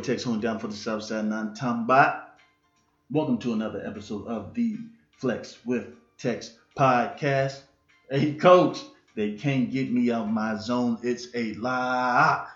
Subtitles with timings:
[0.00, 2.22] boy Tex Home down for the Southside Nine Tombot.
[3.10, 4.78] Welcome to another episode of the
[5.10, 7.60] Flex with Tex podcast.
[8.10, 8.82] Hey, coach,
[9.14, 10.98] they can't get me out my zone.
[11.02, 12.46] It's a lie.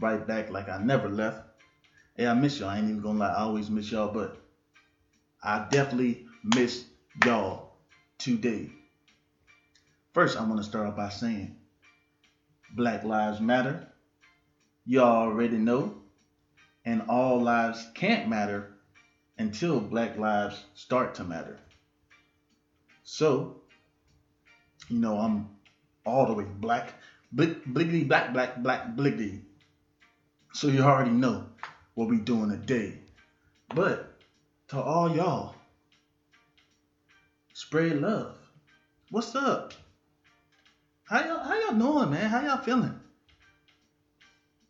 [0.00, 1.42] Right back like I never left.
[2.16, 2.70] Hey, I miss y'all.
[2.70, 3.34] I ain't even gonna lie.
[3.34, 4.42] I always miss y'all, but
[5.40, 6.86] I definitely miss
[7.24, 7.74] y'all
[8.18, 8.68] today.
[10.12, 11.56] First, I want to start off by saying
[12.74, 13.86] Black Lives Matter.
[14.86, 15.97] Y'all already know.
[16.88, 18.70] And all lives can't matter
[19.36, 21.58] until Black lives start to matter.
[23.02, 23.60] So,
[24.88, 25.50] you know, I'm
[26.06, 26.94] all the way black,
[27.30, 29.42] blick, bliggity, black, black, black, bliggity.
[30.54, 31.50] So you already know
[31.92, 32.94] what we doing today.
[33.74, 34.22] But
[34.68, 35.56] to all y'all,
[37.52, 38.34] spread love.
[39.10, 39.74] What's up?
[41.04, 42.30] How y'all, how y'all doing, man?
[42.30, 42.98] How y'all feeling?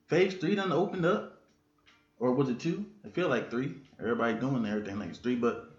[0.08, 1.37] Phase three done opened up,
[2.20, 2.84] or was it two?
[3.04, 3.74] I feel like three.
[3.98, 5.70] Everybody doing everything like it's three, but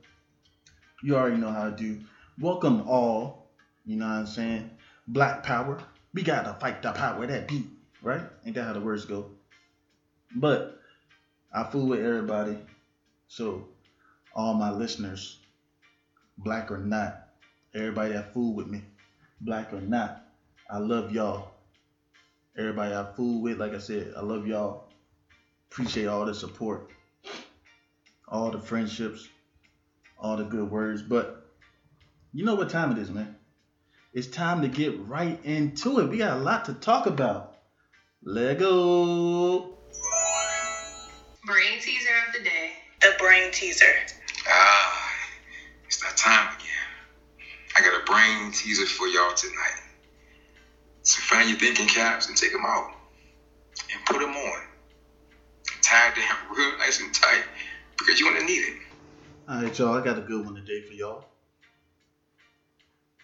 [1.04, 2.00] you already know how to do.
[2.40, 3.50] Welcome all.
[3.86, 4.70] You know what I'm saying?
[5.08, 5.82] Black power.
[6.14, 7.68] We gotta fight the power that beat,
[8.02, 8.24] right?
[8.46, 9.26] Ain't that how the words go?
[10.36, 10.80] But
[11.54, 12.58] I fool with everybody.
[13.28, 13.68] So
[14.34, 15.38] all my listeners,
[16.38, 17.28] black or not,
[17.74, 18.84] everybody that fool with me,
[19.42, 20.26] black or not,
[20.70, 21.52] I love y'all.
[22.58, 24.89] Everybody I fool with, like I said, I love y'all.
[25.72, 26.90] Appreciate all the support,
[28.28, 29.28] all the friendships,
[30.18, 31.02] all the good words.
[31.02, 31.46] But
[32.34, 33.36] you know what time it is, man.
[34.14, 36.10] It's time to get right into it.
[36.10, 37.58] We got a lot to talk about.
[38.24, 39.78] Let go.
[41.46, 42.72] Brain teaser of the day.
[43.02, 43.86] The brain teaser.
[44.48, 45.12] Ah,
[45.86, 46.68] it's that time again.
[47.78, 49.82] I got a brain teaser for y'all tonight.
[51.04, 52.92] So find your thinking caps and take them out
[53.94, 54.49] and put them on.
[56.60, 57.46] Real nice and tight
[57.98, 58.74] because you're gonna need it.
[59.48, 59.94] All right, y'all.
[59.94, 61.24] I got a good one today for y'all.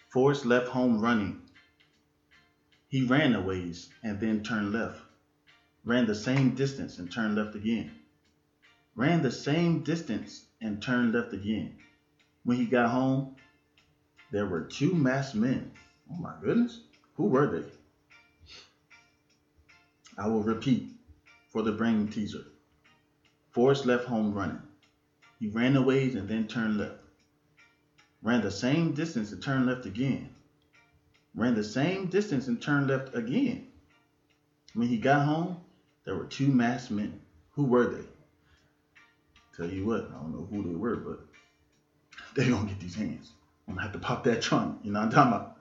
[0.08, 1.36] Forrest left home running.
[2.88, 4.96] He ran a ways and then turned left.
[5.84, 7.90] Ran the same distance and turned left again.
[8.94, 11.74] Ran the same distance and turned left again.
[12.44, 13.28] When he got home,
[14.30, 15.70] there were two masked men.
[16.10, 16.80] Oh my goodness.
[17.16, 17.66] Who were they?
[20.16, 20.86] I will repeat
[21.50, 22.44] for the brain teaser.
[23.56, 24.60] Forrest left home running.
[25.40, 26.98] He ran a ways and then turned left.
[28.20, 30.28] Ran the same distance and turned left again.
[31.34, 33.66] Ran the same distance and turned left again.
[34.74, 35.56] When he got home,
[36.04, 37.18] there were two masked men.
[37.52, 38.04] Who were they?
[39.56, 41.26] Tell you what, I don't know who they were, but
[42.34, 43.32] they gonna get these hands.
[43.66, 44.80] I'm gonna have to pop that trunk.
[44.82, 45.56] You know what I'm talking about?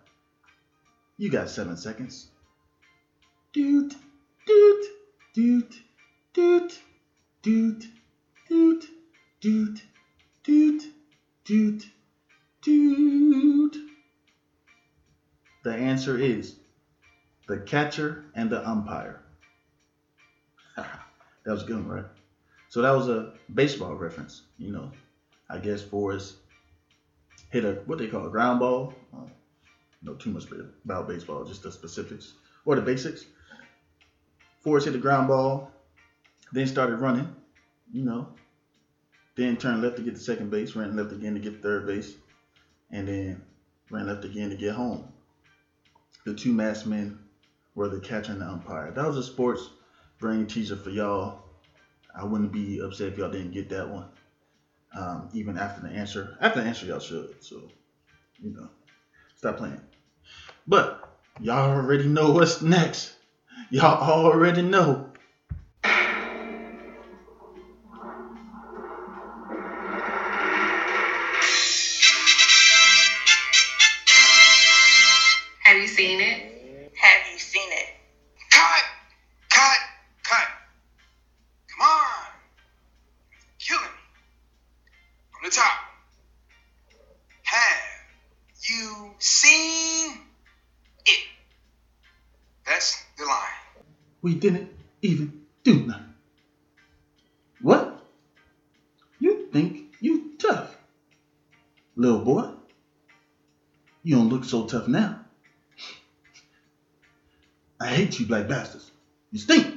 [1.15, 2.27] You got seven seconds.
[3.53, 3.95] Doot,
[4.45, 4.85] doot,
[5.33, 5.73] doot,
[6.33, 6.81] doot,
[7.45, 7.87] doot,
[8.49, 8.89] doot,
[9.39, 9.83] doot,
[10.43, 10.81] doot,
[11.43, 11.85] doot,
[12.63, 13.77] doot.
[15.63, 16.55] The answer is
[17.47, 19.21] the catcher and the umpire.
[20.75, 20.87] that
[21.45, 22.05] was good, right?
[22.69, 24.41] So that was a baseball reference.
[24.57, 24.91] You know,
[25.47, 26.37] I guess Forrest
[27.51, 28.91] hit a what they call a ground ball.
[29.13, 29.19] I
[30.03, 30.45] don't too much
[30.83, 32.33] about baseball, just the specifics
[32.65, 33.27] or the basics.
[34.63, 35.74] Forrest hit the ground ball,
[36.55, 37.33] then started running.
[37.91, 38.27] You know,
[39.35, 42.15] then turned left to get to second base, ran left again to get third base,
[42.91, 43.41] and then
[43.89, 45.07] ran left again to get home.
[46.25, 47.19] The two masked men
[47.75, 48.91] were the catcher and the umpire.
[48.91, 49.69] That was a sports
[50.19, 51.41] brain teaser for y'all.
[52.17, 54.05] I wouldn't be upset if y'all didn't get that one.
[54.97, 56.37] Um, even after the answer.
[56.39, 57.35] After the answer, y'all should.
[57.43, 57.61] So,
[58.41, 58.69] you know,
[59.35, 59.81] stop playing.
[60.65, 63.13] But y'all already know what's next.
[63.69, 65.04] Y'all already know.
[94.25, 94.71] We didn't
[95.03, 96.15] even do nothing.
[97.61, 98.09] What?
[99.19, 100.75] You think you tough?
[101.95, 102.49] Little boy,
[104.01, 105.19] you don't look so tough now.
[107.79, 108.89] I hate you black bastards.
[109.31, 109.71] You stink.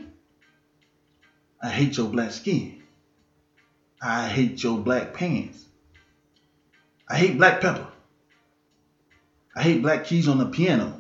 [1.63, 2.81] I hate your black skin.
[4.01, 5.67] I hate your black pants.
[7.07, 7.87] I hate black pepper.
[9.55, 10.99] I hate black keys on the piano.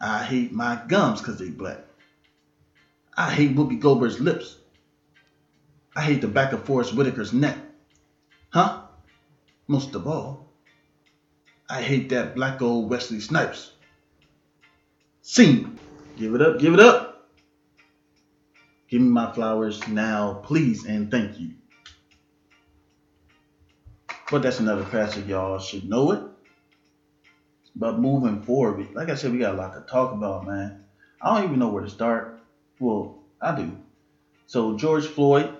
[0.00, 1.80] I hate my gums because they black.
[3.16, 4.56] I hate Whoopi Goldberg's lips.
[5.94, 7.58] I hate the back of Forest Whitaker's neck.
[8.50, 8.82] Huh?
[9.66, 10.48] Most of all,
[11.68, 13.72] I hate that black old Wesley Snipes.
[15.20, 15.78] Scene.
[16.16, 17.30] Give it up, give it up.
[18.88, 21.52] Give me my flowers now, please, and thank you.
[24.30, 26.22] But that's another classic, y'all should know it.
[27.74, 30.84] But moving forward, like I said, we got a lot to talk about, man.
[31.22, 32.41] I don't even know where to start.
[32.82, 33.78] Well, I do.
[34.46, 35.54] So George Floyd,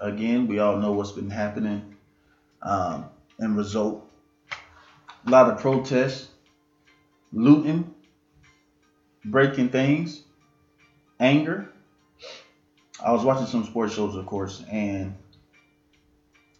[0.00, 1.94] again, we all know what's been happening.
[2.62, 3.04] Um,
[3.38, 4.10] and result,
[5.26, 6.28] a lot of protests,
[7.34, 7.94] looting,
[9.26, 10.22] breaking things,
[11.20, 11.68] anger.
[13.04, 15.14] I was watching some sports shows, of course, and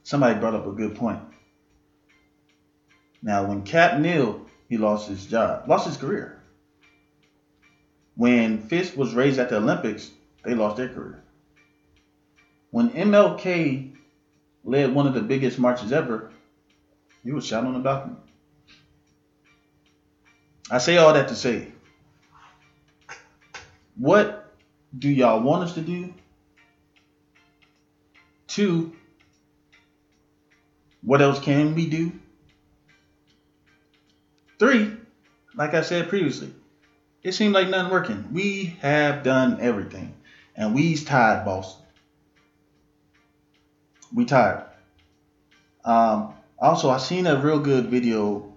[0.03, 1.23] somebody brought up a good point.
[3.23, 6.42] Now, when Cap kneeled, he lost his job, lost his career.
[8.14, 10.11] When fist was raised at the Olympics,
[10.44, 11.23] they lost their career.
[12.70, 13.94] When MLK
[14.64, 16.31] led one of the biggest marches ever,
[17.23, 18.17] he was shot on the balcony.
[20.70, 21.69] I say all that to say,
[23.97, 24.55] what
[24.99, 26.12] do y'all want us to do?
[28.47, 28.94] Two,
[31.03, 32.12] what else can we do?
[34.58, 34.93] Three,
[35.55, 36.53] like I said previously,
[37.23, 38.29] it seemed like nothing working.
[38.33, 40.15] We have done everything,
[40.57, 41.77] and we's tired, boss.
[44.13, 44.65] We tired.
[45.85, 48.53] Um, also, I seen a real good video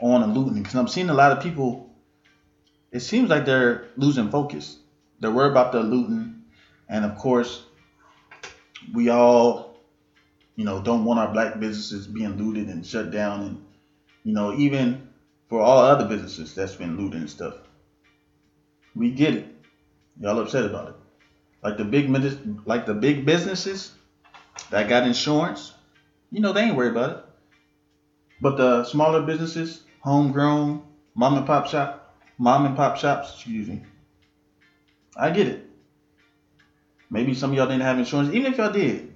[0.00, 1.90] on the looting because I'm seeing a lot of people.
[2.92, 4.78] It seems like they're losing focus.
[5.20, 6.44] They're worried about the looting,
[6.88, 7.62] and of course,
[8.92, 9.78] we all,
[10.54, 13.64] you know, don't want our black businesses being looted and shut down, and
[14.22, 15.08] you know, even
[15.48, 17.54] for all other businesses that's been looted and stuff.
[18.94, 19.54] We get it.
[20.20, 20.94] Y'all upset about it.
[21.62, 22.10] Like the big
[22.66, 23.92] like the big businesses
[24.70, 25.72] that got insurance,
[26.30, 27.24] you know, they ain't worried about it.
[28.40, 30.82] But the smaller businesses, homegrown,
[31.14, 33.82] mom and pop shop, mom and pop shops, excuse me.
[35.16, 35.70] I get it.
[37.10, 38.34] Maybe some of y'all didn't have insurance.
[38.34, 39.14] Even if y'all did,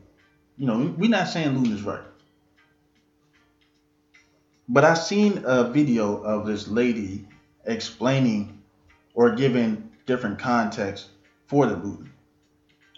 [0.57, 2.05] you know, we're not saying looting is right.
[4.69, 7.27] But I seen a video of this lady
[7.65, 8.63] explaining
[9.15, 11.09] or giving different context
[11.47, 12.11] for the looting.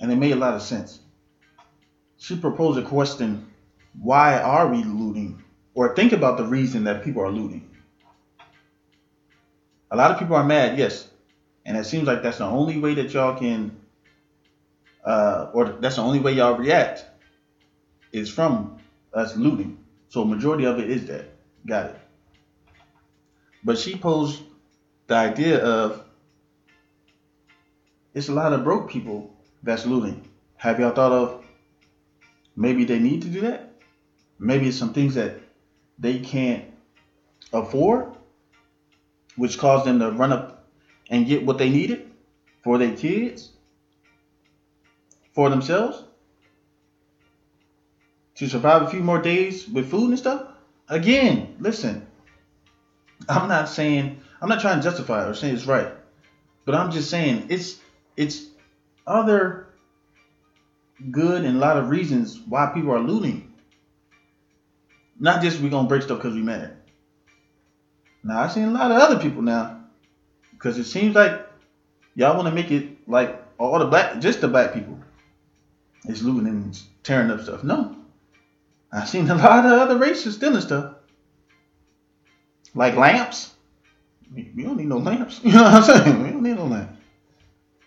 [0.00, 1.00] And it made a lot of sense.
[2.16, 3.46] She proposed a question
[4.00, 5.42] why are we looting?
[5.74, 7.68] Or think about the reason that people are looting.
[9.90, 11.08] A lot of people are mad, yes.
[11.64, 13.76] And it seems like that's the only way that y'all can,
[15.04, 17.04] uh, or that's the only way y'all react
[18.12, 18.78] is from
[19.12, 19.78] us looting.
[20.08, 21.26] So majority of it is that.
[21.66, 21.96] Got it.
[23.62, 24.42] But she posed
[25.06, 26.04] the idea of
[28.14, 30.28] it's a lot of broke people that's looting.
[30.56, 31.44] Have y'all thought of
[32.56, 33.72] maybe they need to do that?
[34.38, 35.36] Maybe it's some things that
[35.98, 36.64] they can't
[37.52, 38.16] afford,
[39.36, 40.66] which caused them to run up
[41.10, 42.10] and get what they needed
[42.62, 43.50] for their kids,
[45.34, 46.04] for themselves,
[48.36, 50.49] to survive a few more days with food and stuff.
[50.90, 52.04] Again, listen,
[53.28, 55.88] I'm not saying I'm not trying to justify or say it's right,
[56.64, 57.76] but I'm just saying it's
[58.16, 58.46] it's
[59.06, 59.68] other
[61.12, 63.54] good and a lot of reasons why people are looting.
[65.20, 66.76] Not just we're gonna break stuff because we mad.
[68.24, 69.84] Now I've seen a lot of other people now,
[70.50, 71.40] because it seems like
[72.16, 74.98] y'all want to make it like all the black, just the black people,
[76.06, 77.62] is looting and tearing up stuff.
[77.62, 77.96] No,
[78.92, 80.94] I've seen a lot of other races stealing stuff.
[82.74, 83.52] Like lamps.
[84.32, 85.40] We don't need no lamps.
[85.44, 86.22] You know what I'm saying?
[86.22, 86.98] We don't need no lamps.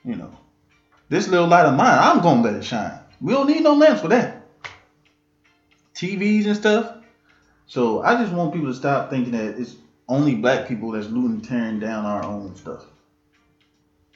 [0.04, 0.38] You know.
[1.10, 3.00] This little light of mine, I'm gonna let it shine.
[3.22, 4.48] We don't need no lamps for that.
[5.96, 6.98] TVs and stuff.
[7.68, 9.76] So I just want people to stop thinking that it's
[10.08, 12.86] only black people that's looting tearing down our own stuff.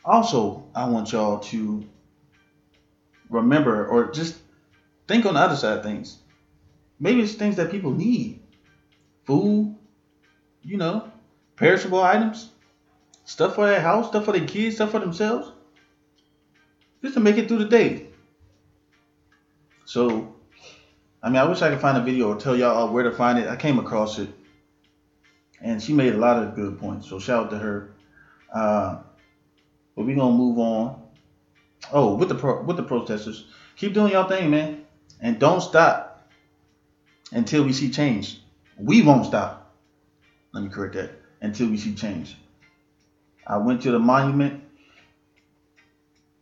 [0.03, 1.85] Also, I want y'all to
[3.29, 4.37] remember or just
[5.07, 6.17] think on the other side of things.
[6.99, 8.39] Maybe it's things that people need.
[9.25, 9.75] Food,
[10.63, 11.11] you know,
[11.55, 12.49] perishable items,
[13.25, 15.51] stuff for their house, stuff for their kids, stuff for themselves.
[17.01, 18.07] Just to make it through the day.
[19.85, 20.35] So,
[21.21, 23.37] I mean, I wish I could find a video or tell y'all where to find
[23.37, 23.47] it.
[23.47, 24.29] I came across it,
[25.61, 27.07] and she made a lot of good points.
[27.07, 27.93] So shout out to her.
[28.53, 28.99] Uh,
[29.95, 31.03] but we're gonna move on.
[31.91, 34.85] Oh, with the pro- with the protesters, keep doing y'all thing, man,
[35.21, 36.06] and don't stop
[37.31, 38.39] until we see change.
[38.77, 39.75] We won't stop.
[40.53, 41.11] Let me correct that.
[41.41, 42.37] Until we see change.
[43.47, 44.55] I went to the monument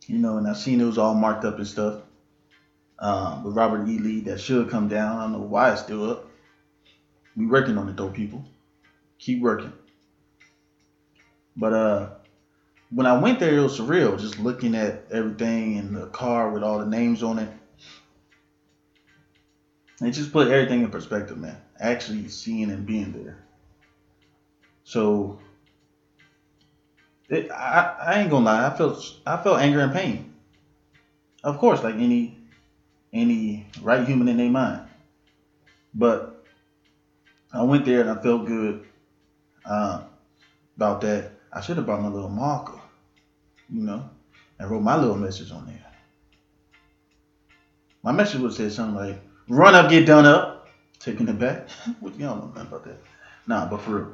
[0.08, 1.96] You know, and I seen it was all marked up and stuff.
[2.98, 3.98] Um, with Robert E.
[3.98, 5.18] Lee, that should come down.
[5.18, 6.24] I don't know why it's still up.
[7.36, 8.44] We working on it though, people.
[9.18, 9.74] Keep working.
[11.56, 12.08] But uh,
[12.90, 14.18] when I went there, it was surreal.
[14.18, 17.50] Just looking at everything and the car with all the names on it.
[20.00, 21.56] It just put everything in perspective, man.
[21.80, 23.38] Actually seeing and being there.
[24.84, 25.38] So
[27.28, 30.34] it, I, I ain't gonna lie, I felt I felt anger and pain.
[31.42, 32.36] Of course, like any
[33.12, 34.82] any right human in their mind.
[35.94, 36.44] But
[37.52, 38.84] I went there and I felt good
[39.64, 40.02] uh,
[40.76, 41.32] about that.
[41.52, 42.78] I should have brought my little marker,
[43.70, 44.08] you know,
[44.58, 45.86] and wrote my little message on there.
[48.02, 51.68] My message would say something like, "Run up, get done up," taking it back.
[52.00, 52.98] what y'all know about that?
[53.46, 54.12] Nah, but for real,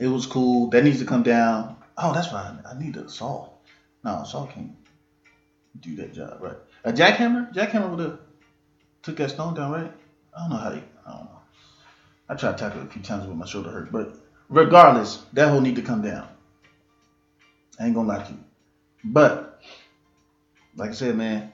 [0.00, 0.70] it was cool.
[0.70, 1.76] That needs to come down.
[1.96, 2.54] Oh, that's right.
[2.68, 3.48] I need a saw.
[4.04, 4.72] No, saw can't
[5.80, 6.56] do that job, right?
[6.84, 7.52] A jackhammer?
[7.52, 8.18] Jackhammer would have
[9.02, 9.92] took that stone down, right?
[10.36, 10.70] I don't know how.
[10.70, 11.40] They, I don't know.
[12.28, 13.90] I tried to tackle it a few times, but my shoulder hurt.
[13.90, 14.14] But
[14.48, 16.28] regardless, that hole need to come down.
[17.78, 18.44] I ain't gonna lie to you.
[19.04, 19.60] But
[20.76, 21.52] like I said, man,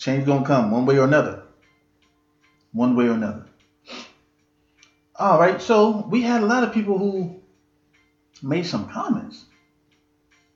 [0.00, 1.42] change gonna come one way or another.
[2.72, 3.46] One way or another.
[5.16, 7.40] All right, so we had a lot of people who
[8.42, 9.44] made some comments.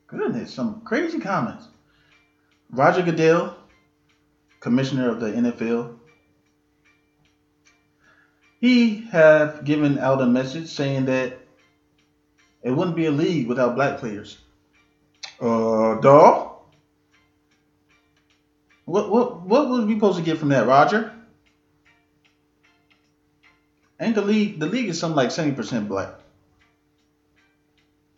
[0.06, 1.66] Goodness, some crazy comments.
[2.70, 3.56] Roger Goodell,
[4.60, 5.98] commissioner of the NFL,
[8.60, 11.38] he have given out a message saying that
[12.62, 14.38] it wouldn't be a league without black players.
[15.38, 16.53] Uh, dog.
[18.84, 21.12] What what what we supposed to get from that, Roger?
[24.00, 26.10] Ain't the league the league is something like seventy percent black.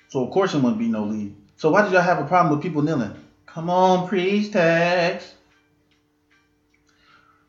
[0.08, 1.35] So of course it wouldn't be no league.
[1.56, 3.14] So why did y'all have a problem with people kneeling?
[3.46, 5.35] Come on, priest tax.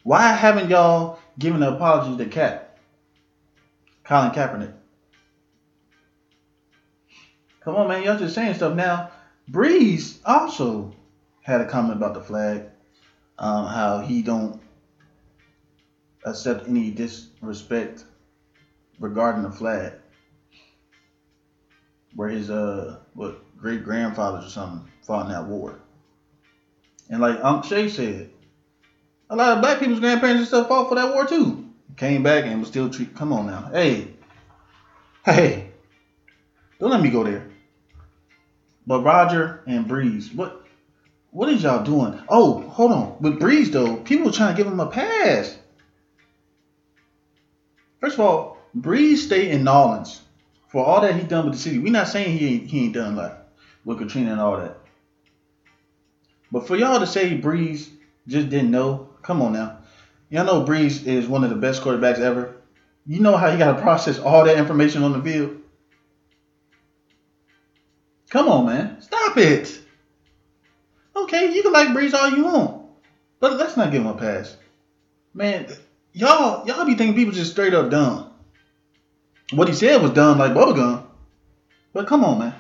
[0.03, 2.79] Why haven't y'all given an apology to Cap?
[4.05, 4.73] Colin Kaepernick.
[7.59, 8.03] Come on, man.
[8.03, 9.11] Y'all just saying stuff now.
[9.51, 10.93] Brees also
[11.41, 12.63] had a comment about the flag.
[13.39, 14.59] Um, how he don't
[16.25, 18.03] accept any disrespect
[18.99, 19.93] regarding the flag.
[22.15, 25.79] Where his uh what great grandfathers or something fought in that war.
[27.09, 28.31] And like Unc Shay said,
[29.29, 31.65] a lot of black people's grandparents and stuff fought for that war too.
[31.95, 33.15] Came back and was still treat.
[33.15, 34.09] Come on now, hey,
[35.25, 35.69] hey,
[36.79, 37.47] don't let me go there.
[38.85, 40.66] But Roger and Brees, what
[41.31, 42.15] what is y'all doing?
[42.29, 43.15] Oh, hold on.
[43.19, 45.57] With Brees though, people trying to give him a pass.
[47.99, 50.21] First of all, Brees stayed in Nolans
[50.67, 51.79] for all that he done with the city.
[51.79, 53.35] We're not saying he ain't, he ain't done like
[53.85, 54.75] with Katrina and all that.
[56.51, 57.89] But for y'all to say Brees
[58.27, 59.77] just didn't know, come on now.
[60.29, 62.53] Y'all know Brees is one of the best quarterbacks ever.
[63.05, 65.55] You know how he got to process all that information on the field?
[68.29, 68.97] Come on, man.
[68.99, 69.79] Stop it.
[71.23, 72.85] Okay, you can like Brees all you want.
[73.39, 74.55] But let's not give him a pass.
[75.33, 75.67] Man,
[76.13, 78.31] y'all y'all be thinking people just straight up dumb.
[79.51, 81.05] What he said was dumb like bubblegum.
[81.93, 82.55] But come on, man.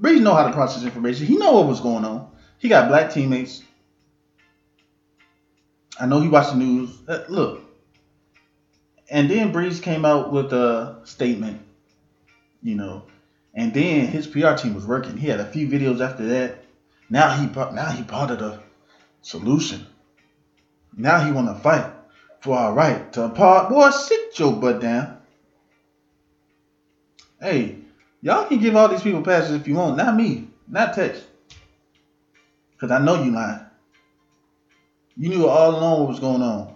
[0.00, 1.26] Brees know how to process information.
[1.26, 2.30] He know what was going on.
[2.58, 3.62] He got black teammates.
[6.00, 6.90] I know he watched the news.
[7.06, 7.60] Uh, look.
[9.08, 11.60] And then Brees came out with a statement,
[12.62, 13.04] you know,
[13.52, 15.16] and then his PR team was working.
[15.16, 16.63] He had a few videos after that.
[17.10, 18.60] Now he now he part of the
[19.22, 19.86] solution.
[20.96, 21.90] Now he want to fight
[22.40, 23.70] for our right to part.
[23.70, 25.18] Boy, sit your butt down.
[27.40, 27.78] Hey,
[28.22, 29.96] y'all can give all these people passes if you want.
[29.96, 30.48] Not me.
[30.68, 31.22] Not Tex.
[32.72, 33.60] Because I know you lying.
[35.16, 36.74] You knew all along what was going on.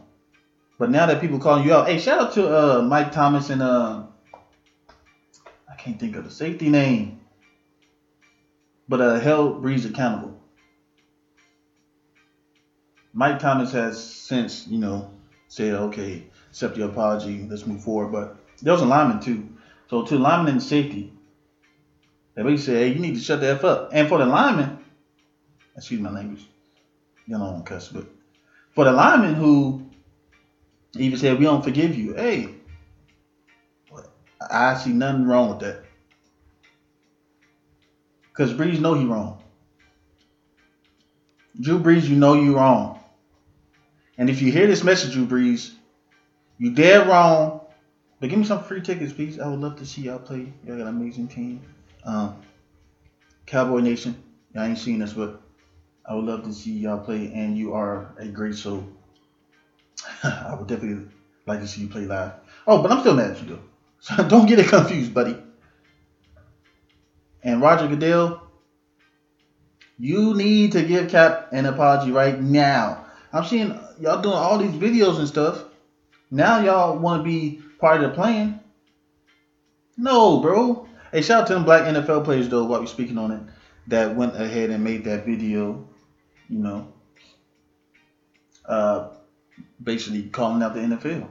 [0.78, 3.62] But now that people calling you out, hey, shout out to uh, Mike Thomas and
[3.62, 4.04] uh,
[5.68, 7.17] I can't think of the safety name,
[8.88, 10.40] but uh, held Brees accountable.
[13.12, 15.10] Mike Thomas has since you know
[15.48, 18.12] said, okay, accept your apology, let's move forward.
[18.12, 19.48] But there was a lineman too.
[19.88, 21.12] So to lineman and safety,
[22.34, 23.90] they basically said, hey, you need to shut the f up.
[23.92, 24.78] And for the lineman,
[25.76, 26.46] excuse my language,
[27.26, 28.06] you know, I don't cuss, but
[28.74, 29.82] for the lineman who
[30.94, 32.54] even said, we don't forgive you, hey,
[34.50, 35.82] I see nothing wrong with that.
[38.38, 39.42] Because Brees know he wrong.
[41.58, 43.00] Drew Brees, you know you wrong.
[44.16, 45.72] And if you hear this message, Drew Brees,
[46.56, 47.62] you dead wrong.
[48.20, 49.40] But give me some free tickets, please.
[49.40, 50.52] I would love to see y'all play.
[50.64, 51.62] Y'all got an amazing team.
[52.04, 52.40] Um,
[53.44, 54.14] Cowboy Nation,
[54.54, 55.40] y'all ain't seen us, but
[56.06, 58.86] I would love to see y'all play, and you are a great soul.
[60.22, 61.08] I would definitely
[61.44, 62.34] like to see you play live.
[62.68, 63.62] Oh, but I'm still mad at you though.
[63.98, 65.36] So don't get it confused, buddy.
[67.42, 68.42] And Roger Goodell,
[69.98, 73.06] you need to give Cap an apology right now.
[73.32, 75.64] I'm seeing y'all doing all these videos and stuff.
[76.30, 78.60] Now y'all want to be part of the plan.
[79.96, 80.86] No, bro.
[81.12, 83.40] Hey, shout out to them black NFL players though, while we're speaking on it,
[83.88, 85.88] that went ahead and made that video,
[86.48, 86.92] you know,
[88.66, 89.08] uh,
[89.82, 91.28] basically calling out the NFL.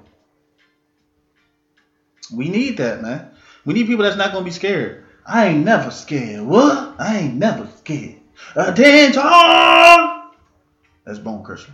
[2.34, 3.30] We need that, man.
[3.66, 5.06] We need people that's not gonna be scared.
[5.27, 6.41] I ain't never scared.
[6.41, 6.96] What?
[6.98, 8.15] I ain't never scared.
[8.55, 9.22] Attention!
[11.03, 11.74] That's Bone Crusher.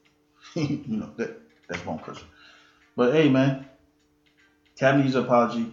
[0.54, 2.26] you know that that's Bone Crusher.
[2.96, 3.66] But hey, man,
[4.76, 5.70] Cap needs apology.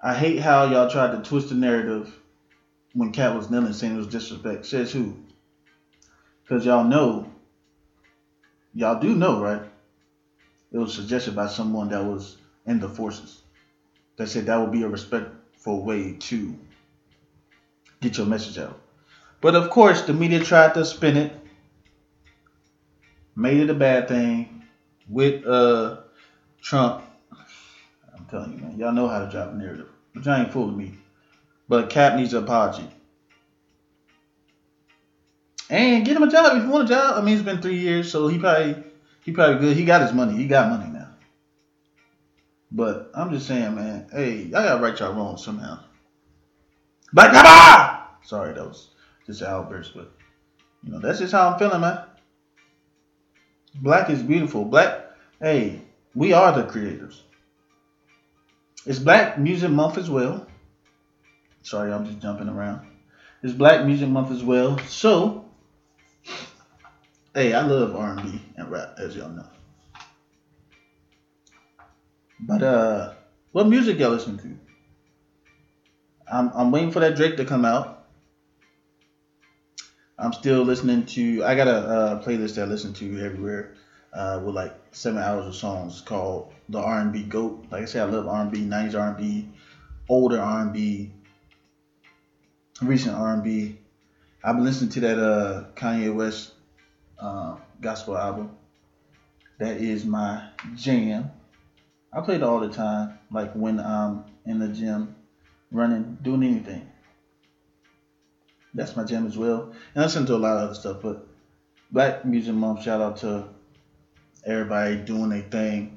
[0.00, 2.14] I hate how y'all tried to twist the narrative
[2.92, 4.66] when Cap was kneeling saying it was disrespect.
[4.66, 5.16] Says who?
[6.42, 7.30] Because y'all know,
[8.74, 9.62] y'all do know, right?
[10.70, 13.40] It was suggested by someone that was in the forces
[14.16, 14.88] that said that would be a
[15.68, 16.58] respectful way to
[18.00, 18.80] get your message out.
[19.40, 21.32] But of course, the media tried to spin it,
[23.36, 24.64] made it a bad thing
[25.08, 25.98] with uh
[26.60, 27.02] Trump.
[28.14, 29.88] I'm telling you, man, y'all know how to drop a narrative.
[30.14, 30.94] But y'all ain't fooling me.
[31.68, 32.88] But Cap needs an apology.
[35.70, 37.18] And get him a job if you want a job.
[37.18, 38.82] I mean, it's been three years, so he probably
[39.24, 39.76] he probably good.
[39.76, 40.34] He got his money.
[40.34, 40.97] He got money now.
[42.70, 44.08] But I'm just saying, man.
[44.12, 45.80] Hey, y'all gotta right y'all wrong somehow.
[47.12, 48.08] Black Papa!
[48.22, 48.90] Sorry, that was
[49.26, 50.12] just an outburst, but
[50.84, 52.00] you know that's just how I'm feeling, man.
[53.76, 54.64] Black is beautiful.
[54.64, 55.80] Black, hey,
[56.14, 57.22] we are the creators.
[58.84, 60.46] It's Black Music Month as well.
[61.62, 62.86] Sorry, I'm just jumping around.
[63.42, 64.78] It's Black Music Month as well.
[64.86, 65.44] So,
[67.34, 69.46] hey, I love R&B and rap, as y'all know.
[72.40, 73.12] But uh,
[73.52, 74.56] what music y'all listen to?
[76.30, 78.04] I'm I'm waiting for that Drake to come out.
[80.18, 81.44] I'm still listening to.
[81.44, 83.74] I got a playlist that I listen to everywhere
[84.12, 87.66] uh, with like seven hours of songs called the R&B Goat.
[87.70, 89.48] Like I said, I love R&B, 90s R&B,
[90.08, 91.10] older R&B,
[92.82, 93.76] recent R&B.
[94.42, 96.52] I've been listening to that uh, Kanye West
[97.18, 98.56] uh, gospel album.
[99.58, 101.30] That is my jam.
[102.12, 105.10] I play it all the time, like when I'm in the gym,
[105.70, 106.86] running, doing anything.
[108.74, 109.68] That's my jam as well.
[109.94, 111.18] And I listen to a lot of other stuff, but
[111.90, 113.46] Black Music Month, shout out to
[114.44, 115.90] everybody doing their thing.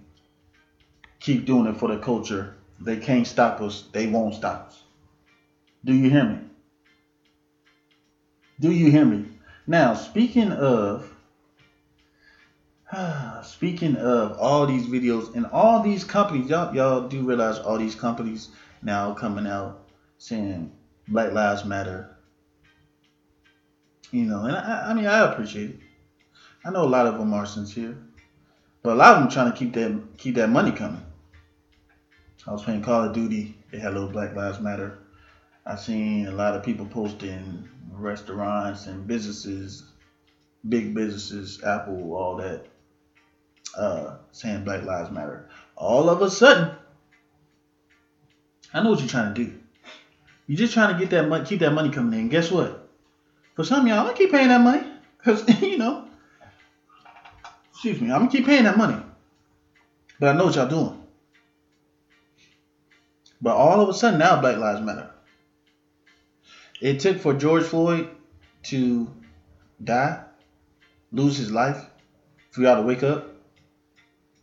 [1.19, 2.52] Keep doing it for the culture.
[2.80, 3.84] They can't stop us.
[3.91, 4.84] They won't stop us.
[5.86, 6.39] Do you hear me?
[8.60, 9.26] Do you hear me?
[9.67, 11.11] Now, speaking of
[13.43, 17.95] speaking of all these videos and all these companies, y'all y'all do realize all these
[17.95, 18.49] companies
[18.84, 20.73] now coming out saying
[21.08, 22.17] Black Lives Matter.
[24.12, 25.80] You know, and I, I mean I appreciate it.
[26.65, 27.97] I know a lot of them are sincere,
[28.84, 31.06] but a lot of them trying to keep that keep that money coming.
[32.45, 33.58] I was playing Call of Duty.
[33.71, 34.99] They had little Black Lives Matter.
[35.65, 39.84] I seen a lot of people posting restaurants and businesses,
[40.67, 42.65] big businesses, Apple, all that,
[43.77, 45.47] uh, saying Black Lives Matter.
[45.75, 46.75] All of a sudden,
[48.73, 49.53] I know what you're trying to do.
[50.47, 52.29] You're just trying to get that money, keep that money coming in.
[52.29, 52.89] Guess what?
[53.55, 54.86] For some y'all, I'm gonna keep paying that money
[55.17, 56.07] because you know.
[57.71, 59.01] Excuse me, I'm gonna keep paying that money.
[60.19, 61.01] But I know what y'all doing.
[63.41, 65.10] But all of a sudden now, Black Lives Matter.
[66.79, 68.07] It took for George Floyd
[68.63, 69.10] to
[69.84, 70.23] die,
[71.12, 71.86] lose his life,
[72.51, 73.31] for y'all to wake up.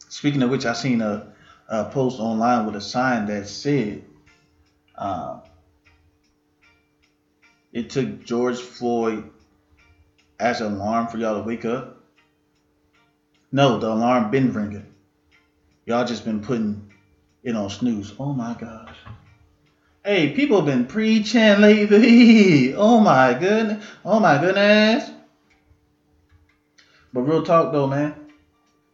[0.09, 1.33] Speaking of which, I seen a,
[1.68, 4.05] a post online with a sign that said,
[4.97, 5.40] uh,
[7.73, 9.25] "It took George Floyd
[10.40, 11.97] as an alarm for y'all to wake up."
[13.53, 14.87] No, the alarm been ringing.
[15.87, 16.83] Y'all just been putting
[17.42, 18.14] it on snooze.
[18.18, 18.97] Oh my gosh.
[20.05, 22.75] Hey, people been preaching lately.
[22.75, 23.85] Oh my goodness.
[24.05, 25.11] Oh my goodness.
[27.12, 28.27] But real talk though, man.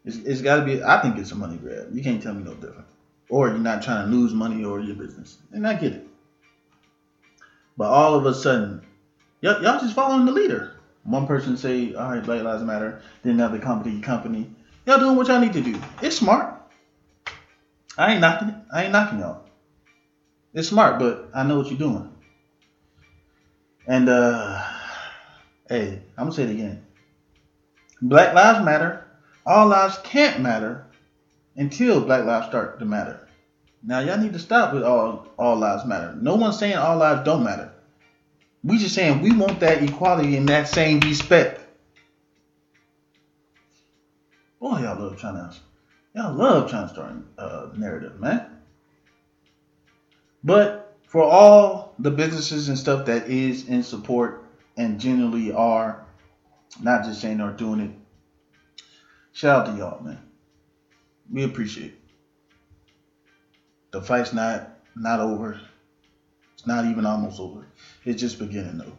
[0.05, 0.83] It's, it's got to be.
[0.83, 1.89] I think it's a money grab.
[1.93, 2.87] You can't tell me no different.
[3.31, 6.07] Or you're not trying to lose money or your business, and I get it.
[7.77, 8.83] But all of a sudden,
[9.41, 10.73] y'all, y'all just following the leader.
[11.05, 14.51] One person say, "All right, Black Lives Matter." Then another company, company.
[14.87, 15.81] Y'all doing what y'all need to do.
[16.03, 16.55] It's smart.
[17.97, 18.55] I ain't knocking it.
[18.71, 19.41] I ain't knocking y'all.
[20.53, 22.11] It's smart, but I know what you're doing.
[23.87, 24.63] And uh
[25.69, 26.83] hey, I'm gonna say it again.
[28.03, 29.04] Black lives matter.
[29.47, 30.87] All lives can't matter
[31.57, 33.29] until black lives start to matter.
[33.83, 36.15] Now y'all need to stop with all all lives matter.
[36.15, 37.71] No one's saying all lives don't matter.
[38.63, 41.61] We just saying we want that equality and that same respect.
[44.59, 45.55] Boy, y'all love trying to
[46.15, 48.47] y'all love trying to start a uh, narrative, man.
[50.43, 54.45] But for all the businesses and stuff that is in support
[54.79, 56.07] and generally are
[56.81, 57.91] not just saying or doing it,
[59.35, 60.23] shout out to y'all, man.
[61.31, 61.99] We appreciate it.
[63.91, 65.61] The fight's not not over.
[66.55, 67.67] It's not even almost over.
[68.05, 68.97] It's just beginning though.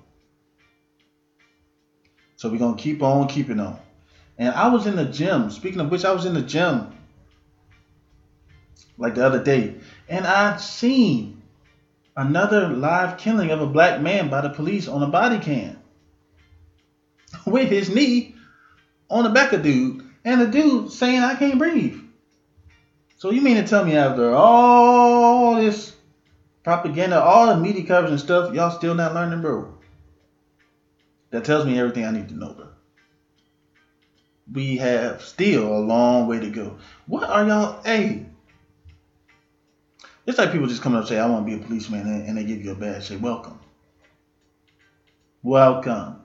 [2.36, 3.80] So we're gonna keep on keeping on.
[4.38, 5.50] And I was in the gym.
[5.50, 6.92] Speaking of which, I was in the gym
[8.98, 9.76] like the other day,
[10.08, 11.42] and I seen
[12.16, 15.78] another live killing of a black man by the police on a body cam
[17.46, 18.36] with his knee
[19.10, 21.98] on the back of dude, and the dude saying I can't breathe.
[23.18, 25.94] So you mean to tell me after all this
[26.64, 29.74] propaganda, all the media coverage and stuff, y'all still not learning, bro?
[31.30, 32.68] That tells me everything I need to know, bro.
[34.52, 36.78] We have still a long way to go.
[37.08, 37.82] What are y'all?
[37.84, 38.26] Hey,
[40.26, 42.38] it's like people just come up and say, I want to be a policeman, and
[42.38, 43.08] they give you a badge.
[43.08, 43.60] Say, welcome.
[45.44, 46.22] Welcome.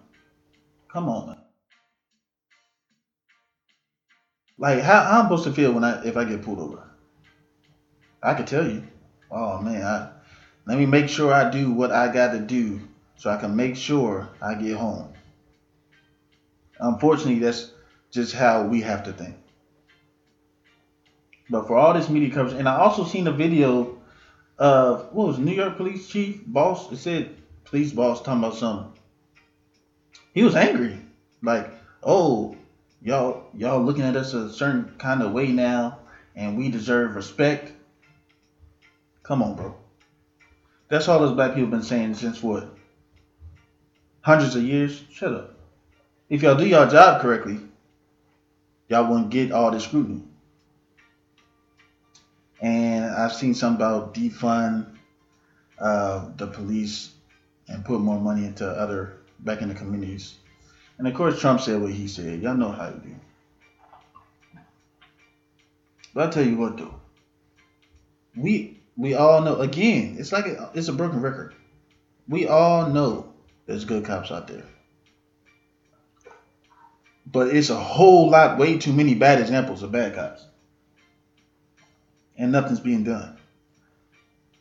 [0.88, 1.39] Come on, man.
[4.60, 6.86] Like, how, how I'm supposed to feel when I if I get pulled over?
[8.22, 8.84] I could tell you.
[9.30, 10.10] Oh man, I,
[10.66, 12.80] let me make sure I do what I got to do
[13.16, 15.14] so I can make sure I get home.
[16.78, 17.70] Unfortunately, that's
[18.10, 19.36] just how we have to think.
[21.48, 23.98] But for all this media coverage, and I also seen a video
[24.58, 26.92] of what was New York Police Chief boss.
[26.92, 28.92] It said police boss talking about something.
[30.34, 31.00] He was angry,
[31.42, 32.56] like, oh,
[33.02, 35.98] y'all y'all looking at us a certain kind of way now,
[36.34, 37.72] and we deserve respect.
[39.22, 39.76] Come on, bro.
[40.88, 42.76] That's all those black people been saying since what?
[44.22, 45.02] Hundreds of years?
[45.10, 45.54] Shut up.
[46.28, 47.58] If y'all do y'all job correctly,
[48.88, 50.22] y'all wouldn't get all this scrutiny.
[52.60, 54.86] And I've seen something about defund
[55.78, 57.12] uh, the police
[57.68, 60.34] and put more money into other back in the communities.
[61.00, 62.42] And of course, Trump said what he said.
[62.42, 63.14] Y'all know how he do.
[66.12, 66.94] But I tell you what, though,
[68.36, 69.56] we we all know.
[69.56, 71.54] Again, it's like a, it's a broken record.
[72.28, 73.32] We all know
[73.64, 74.66] there's good cops out there,
[77.24, 80.44] but it's a whole lot, way too many bad examples of bad cops,
[82.36, 83.38] and nothing's being done.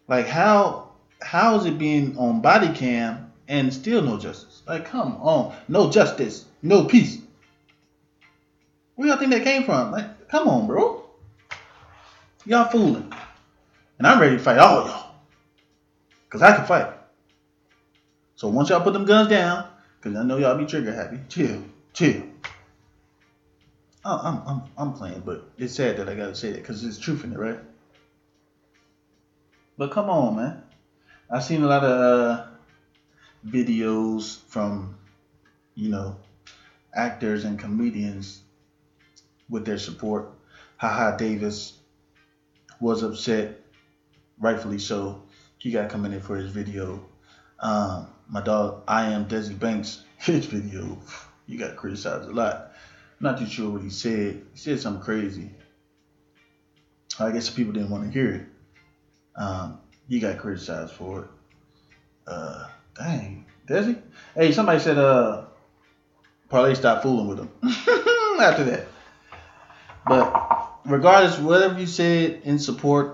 [0.08, 4.62] Like how how is it being on body cam and still no justice?
[4.66, 7.18] Like come on, no justice, no peace.
[8.96, 9.92] Where y'all think that came from?
[9.92, 11.04] Like come on, bro.
[12.46, 13.12] Y'all fooling.
[13.98, 15.12] And I'm ready to fight all y'all.
[16.26, 16.94] Because I can fight.
[18.36, 19.68] So once y'all put them guns down,
[20.00, 22.24] because I know y'all be trigger happy, chill, chill.
[24.06, 27.26] I'm, I'm, I'm playing, but it's sad that I gotta say that because there's truth
[27.26, 27.60] in it, right?
[29.78, 30.64] But come on, man.
[31.30, 32.48] I've seen a lot of uh,
[33.46, 34.98] videos from,
[35.76, 36.18] you know,
[36.94, 38.42] actors and comedians
[39.50, 40.32] with their support.
[40.78, 41.74] Haha Davis
[42.80, 43.60] was upset,
[44.40, 45.24] rightfully so.
[45.58, 47.06] He got in for his video.
[47.60, 50.98] Um, my dog, I am Desi Banks, his video,
[51.48, 52.72] he got criticized a lot.
[53.20, 54.42] I'm not too sure what he said.
[54.54, 55.52] He said something crazy.
[57.20, 58.46] I guess people didn't want to hear it.
[59.36, 61.30] Um, he got criticized for it.
[62.28, 63.98] Uh, dang, does he?
[64.36, 65.40] Hey, somebody said, uh,
[66.50, 67.50] Parlay stopped fooling with him
[68.42, 68.86] after that.
[70.08, 70.32] But
[70.86, 73.10] regardless, whatever you said in support,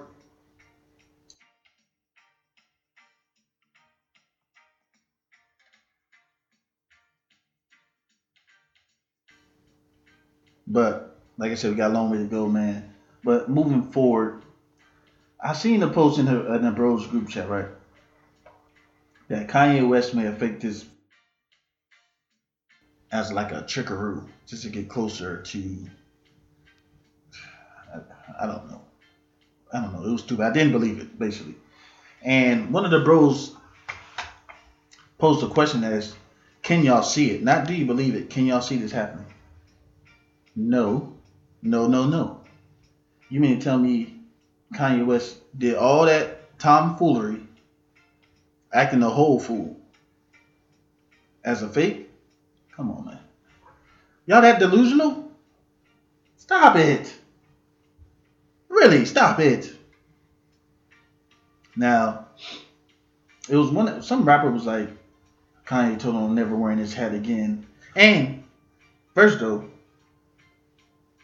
[10.68, 11.00] but
[11.38, 12.86] like I said, we got a long way to go, man.
[13.24, 14.36] But moving forward,
[15.42, 17.68] I seen the post in the, in the bros group chat, right?
[19.28, 20.86] That Kanye West may affect this
[23.12, 25.88] as like a trickaroo, just to get closer to.
[27.94, 28.82] I, I don't know.
[29.74, 30.08] I don't know.
[30.08, 30.46] It was stupid.
[30.46, 31.56] I didn't believe it, basically.
[32.22, 33.56] And one of the bros
[35.18, 36.16] posed a question as,
[36.62, 37.44] "Can y'all see it?
[37.44, 38.30] Not do you believe it?
[38.30, 39.26] Can y'all see this happening?"
[40.56, 41.14] No,
[41.62, 42.42] no, no, no.
[43.30, 44.20] You mean to tell me
[44.74, 47.45] Kanye West did all that tomfoolery,
[48.76, 49.78] acting a whole fool,
[51.44, 52.10] as a fake.
[52.76, 53.20] Come on, man.
[54.26, 55.32] Y'all that delusional?
[56.36, 57.16] Stop it.
[58.68, 59.74] Really, stop it.
[61.76, 62.28] Now,
[63.48, 64.90] it was one some rapper was like
[65.66, 67.66] Kanye told him never wearing his hat again.
[67.96, 68.44] And
[69.14, 69.70] first though,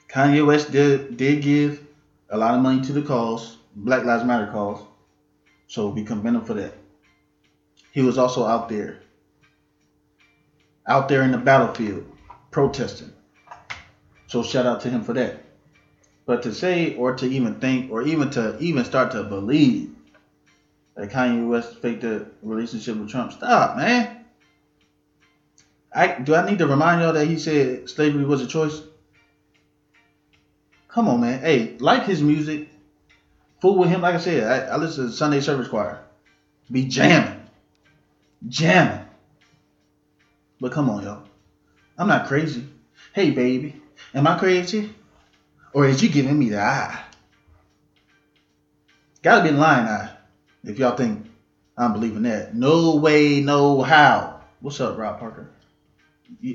[0.08, 1.86] Kanye West did did give
[2.30, 4.82] a lot of money to the cause, Black Lives Matter cause.
[5.68, 6.81] So we commend him for that.
[7.92, 9.00] He was also out there,
[10.88, 12.06] out there in the battlefield,
[12.50, 13.12] protesting.
[14.28, 15.44] So shout out to him for that.
[16.26, 19.94] But to say or to even think or even to even start to believe
[20.96, 24.26] that Kanye West faked a relationship with Trump, stop, man.
[25.94, 28.82] I do I need to remind y'all that he said slavery was a choice?
[30.88, 31.42] Come on, man.
[31.42, 32.70] Hey, like his music.
[33.60, 36.04] Fool with him, like I said, I, I listen to Sunday Service Choir.
[36.72, 37.41] Be jamming.
[38.48, 39.06] Jamming.
[40.60, 41.24] But come on, y'all.
[41.98, 42.66] I'm not crazy.
[43.14, 43.82] Hey, baby.
[44.14, 44.90] Am I crazy?
[45.74, 47.04] Or is you giving me the eye?
[49.22, 50.12] Gotta be lying eye.
[50.64, 51.28] If y'all think
[51.78, 52.56] I'm believing that.
[52.56, 54.42] No way, no how.
[54.60, 55.50] What's up, Rob Parker?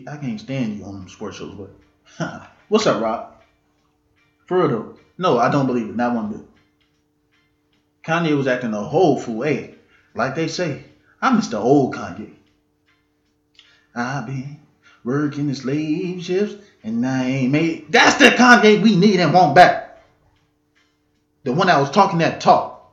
[0.08, 3.42] I can't stand you on sports shows, but what's up, Rob?
[4.46, 4.98] For real though.
[5.18, 5.96] No, I don't believe it.
[5.96, 6.40] Not one bit.
[8.04, 9.42] Kanye was acting a whole fool.
[9.42, 9.74] Hey,
[10.14, 10.84] like they say,
[11.20, 12.32] I miss the old Kanye.
[13.94, 14.60] I been
[15.04, 17.90] working the slave ships and I ain't made.
[17.90, 20.04] That's the Kanye we need and want back.
[21.44, 22.92] The one that was talking that talk.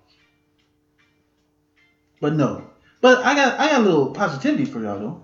[2.21, 2.69] But no.
[3.01, 5.21] But I got I got a little positivity for y'all though.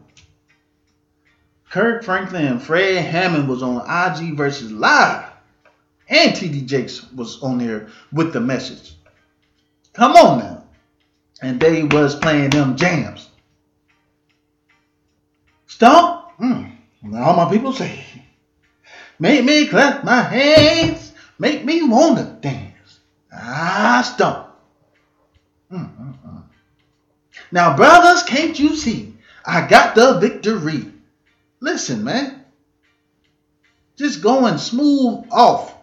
[1.70, 5.30] Kirk Franklin and Fred Hammond was on IG Verzuz Live.
[6.10, 8.96] And TD Jakes was on there with the message.
[9.94, 10.59] Come on now.
[11.42, 13.30] And they was playing them jams.
[15.68, 16.32] Stomp.
[16.40, 16.76] Mm.
[17.16, 18.04] All my people say,
[19.20, 23.00] make me clap my hands, make me wanna dance.
[23.34, 24.48] Ah, stomp.
[25.72, 26.44] Mm, mm, mm.
[27.52, 29.16] Now, brothers, can't you see?
[29.46, 30.92] I got the victory.
[31.60, 32.44] Listen, man.
[33.96, 35.76] Just going smooth off.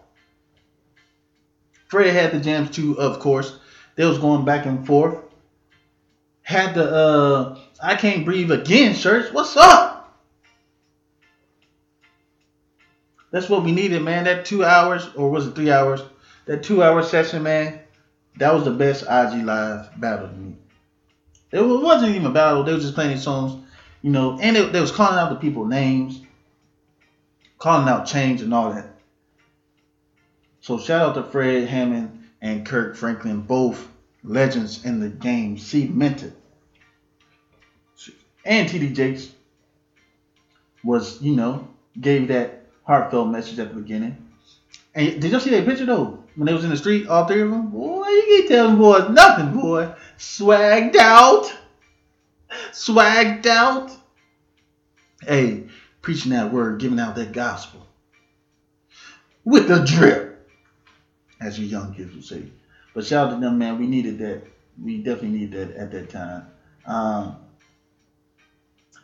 [1.89, 3.59] Fred had the jams too, of course.
[3.95, 5.19] They was going back and forth.
[6.47, 9.33] Had the uh I can't breathe again shirts.
[9.33, 10.17] What's up?
[13.33, 14.23] That's what we needed, man.
[14.27, 16.03] That two hours, or was it three hours?
[16.45, 17.81] That two hour session, man.
[18.37, 20.55] That was the best IG live battle to me.
[21.51, 22.63] It wasn't even a battle.
[22.63, 23.61] They were just playing songs,
[24.03, 26.21] you know, and they, they was calling out the people names,
[27.59, 28.87] calling out change and all that.
[30.61, 33.89] So shout out to Fred Hammond and Kirk Franklin, both
[34.27, 36.35] legends in the game, cemented.
[38.45, 39.31] And TD Jakes
[40.85, 41.69] was, you know,
[42.01, 44.17] gave that heartfelt message at the beginning.
[44.95, 46.23] And did y'all see that picture though?
[46.37, 47.71] When they was in the street, all three of them?
[47.71, 49.93] Boy, you can't tell them boys nothing, boy.
[50.19, 51.53] Swagged out.
[52.73, 53.91] Swagged out.
[55.23, 55.65] Hey,
[56.03, 57.87] preaching that word, giving out that gospel.
[59.45, 60.49] With the drip.
[61.41, 62.45] As you young kids would say.
[62.97, 63.79] But shout out to them, man.
[63.79, 64.41] We needed that.
[64.83, 66.47] We definitely needed that at that time.
[66.87, 67.37] Um,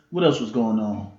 [0.09, 1.11] what else was going on?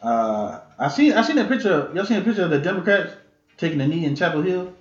[0.00, 1.90] Uh, I seen I seen that picture.
[1.92, 3.12] Y'all seen a picture of the Democrats
[3.56, 4.72] taking a knee in Capitol Hill,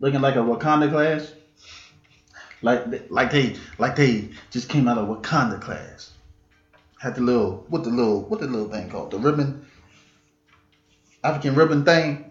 [0.00, 1.32] looking like a Wakanda class,
[2.60, 6.10] like like they like they just came out of Wakanda class.
[6.98, 9.64] Had the little what the little what the little thing called the ribbon,
[11.22, 12.29] African ribbon thing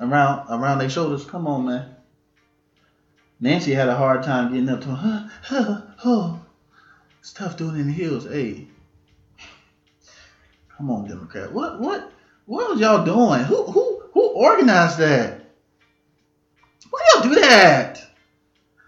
[0.00, 1.24] around around their shoulders.
[1.24, 1.94] Come on, man.
[3.40, 5.30] Nancy had a hard time getting up to her.
[5.42, 6.34] Huh, huh,
[7.20, 8.24] It's tough doing it in the hills.
[8.24, 8.66] Hey,
[10.76, 11.52] come on, Democrat.
[11.52, 12.10] What what
[12.46, 13.44] what was y'all doing?
[13.44, 15.52] Who who who organized that?
[16.90, 18.02] Why y'all do that?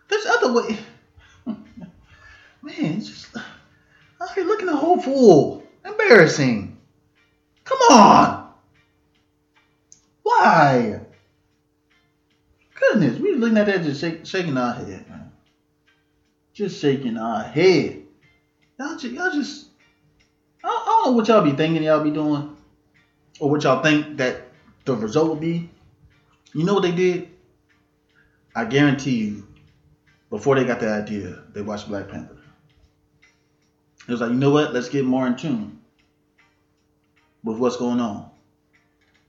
[0.09, 0.77] There's other way.
[1.47, 1.65] Man,
[2.97, 3.37] it's just
[4.21, 5.65] out here looking a whole fool.
[5.85, 6.77] Embarrassing.
[7.65, 8.53] Come on.
[10.23, 11.00] Why?
[12.81, 15.33] Goodness, we looking at that just shaking our head, man.
[16.53, 18.03] Just shaking our head.
[18.79, 19.67] Y'all just, y'all just
[20.63, 22.57] I don't, I don't know what y'all be thinking y'all be doing.
[23.39, 24.49] Or what y'all think that
[24.85, 25.71] the result will be.
[26.55, 27.31] You know what they did?
[28.55, 29.47] I guarantee you,
[30.29, 32.37] before they got the idea, they watched Black Panther.
[34.09, 34.75] It was like, you know what?
[34.75, 35.81] Let's get more in tune
[37.45, 38.31] with what's going on.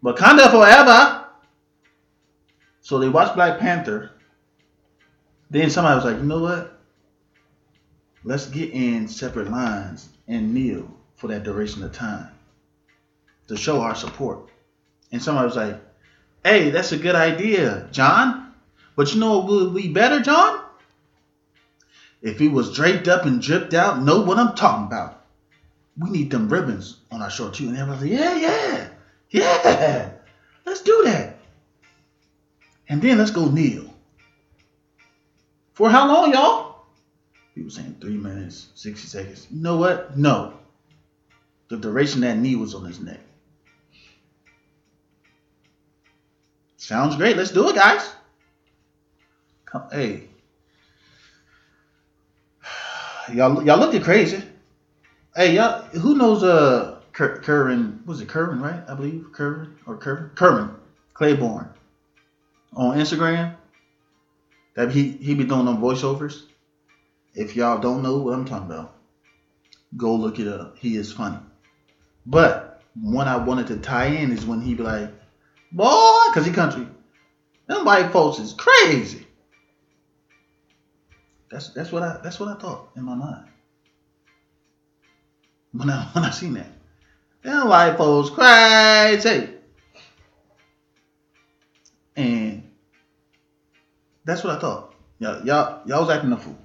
[0.03, 1.20] Wakanda forever.
[2.81, 4.11] So they watched Black Panther.
[5.49, 6.81] Then somebody was like, you know what?
[8.23, 12.29] let's get in separate lines and kneel for that duration of time
[13.47, 14.49] to show our support.
[15.11, 15.81] And somebody was like,
[16.43, 18.53] hey, that's a good idea, John.
[18.95, 20.63] But you know what would be better, John?
[22.21, 25.25] If he was draped up and dripped out, know what I'm talking about.
[25.97, 27.67] We need them ribbons on our short too.
[27.67, 28.89] And everybody's like, yeah, yeah,
[29.29, 30.11] yeah,
[30.65, 31.37] let's do that.
[32.91, 33.85] And then let's go kneel.
[35.71, 36.83] For how long, y'all?
[37.55, 39.47] People saying three minutes, 60 seconds.
[39.49, 40.17] You know what?
[40.17, 40.55] No.
[41.69, 43.21] The duration that knee was on his neck.
[46.75, 47.37] Sounds great.
[47.37, 48.11] Let's do it, guys.
[49.63, 50.27] Come, hey.
[53.33, 54.43] Y'all, y'all looking crazy.
[55.33, 58.83] Hey, y'all, who knows uh Curran, was it Curran, right?
[58.89, 60.31] I believe Curran or Curran?
[60.35, 60.75] Curran
[61.13, 61.69] Claiborne
[62.75, 63.55] on Instagram.
[64.75, 66.43] That he he be doing them voiceovers.
[67.33, 68.95] If y'all don't know what I'm talking about,
[69.97, 70.77] go look it up.
[70.77, 71.37] He is funny.
[72.25, 75.09] But one I wanted to tie in is when he be like,
[75.71, 76.87] boy, cause he country.
[77.67, 79.25] Them white folks is crazy.
[81.49, 83.45] That's that's what I that's what I thought in my mind.
[85.73, 86.67] When I when I seen that.
[87.43, 89.49] Them white folks crazy.
[92.15, 92.69] And
[94.25, 94.95] that's what I thought.
[95.19, 96.57] Y'all, y'all, y'all was acting a fool.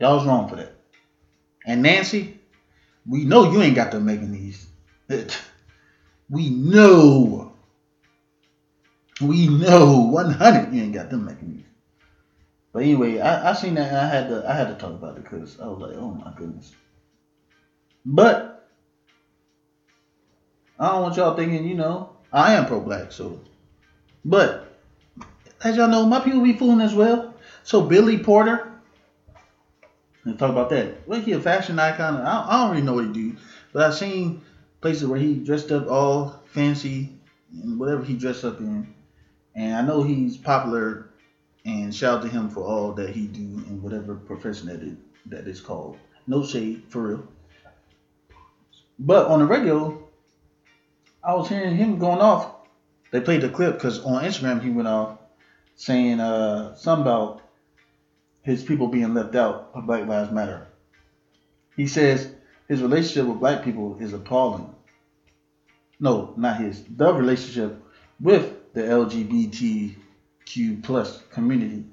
[0.00, 0.74] Y'all was wrong for that.
[1.66, 2.38] And Nancy,
[3.06, 4.66] we know you ain't got them making these.
[6.30, 7.52] We know.
[9.20, 11.64] We know 100 you ain't got them making these.
[12.72, 15.24] But anyway, I, I seen that I had to I had to talk about it
[15.24, 16.72] because I was like, oh my goodness.
[18.04, 18.68] But
[20.78, 23.40] I don't want y'all thinking, you know, I am pro black, so
[24.24, 24.68] but
[25.64, 27.34] as y'all know, my people be fooling as well.
[27.62, 28.72] So Billy Porter,
[30.24, 31.06] let's talk about that.
[31.06, 32.16] Well, he a fashion icon.
[32.16, 33.36] I, I don't really know what he do,
[33.72, 34.42] but I've seen
[34.80, 37.10] places where he dressed up all fancy
[37.52, 38.94] and whatever he dressed up in,
[39.54, 41.06] and I know he's popular.
[41.64, 44.96] And shout out to him for all that he do in whatever profession that it
[45.26, 45.98] that is called.
[46.26, 47.28] No shade for real.
[48.98, 50.02] But on the radio,
[51.22, 52.57] I was hearing him going off.
[53.10, 55.18] They played the clip because on Instagram he went off
[55.76, 57.42] saying uh, something about
[58.42, 60.66] his people being left out of Black Lives Matter.
[61.76, 62.30] He says
[62.68, 64.74] his relationship with black people is appalling.
[66.00, 66.84] No, not his.
[66.84, 67.82] The relationship
[68.20, 71.84] with the LGBTQ plus community,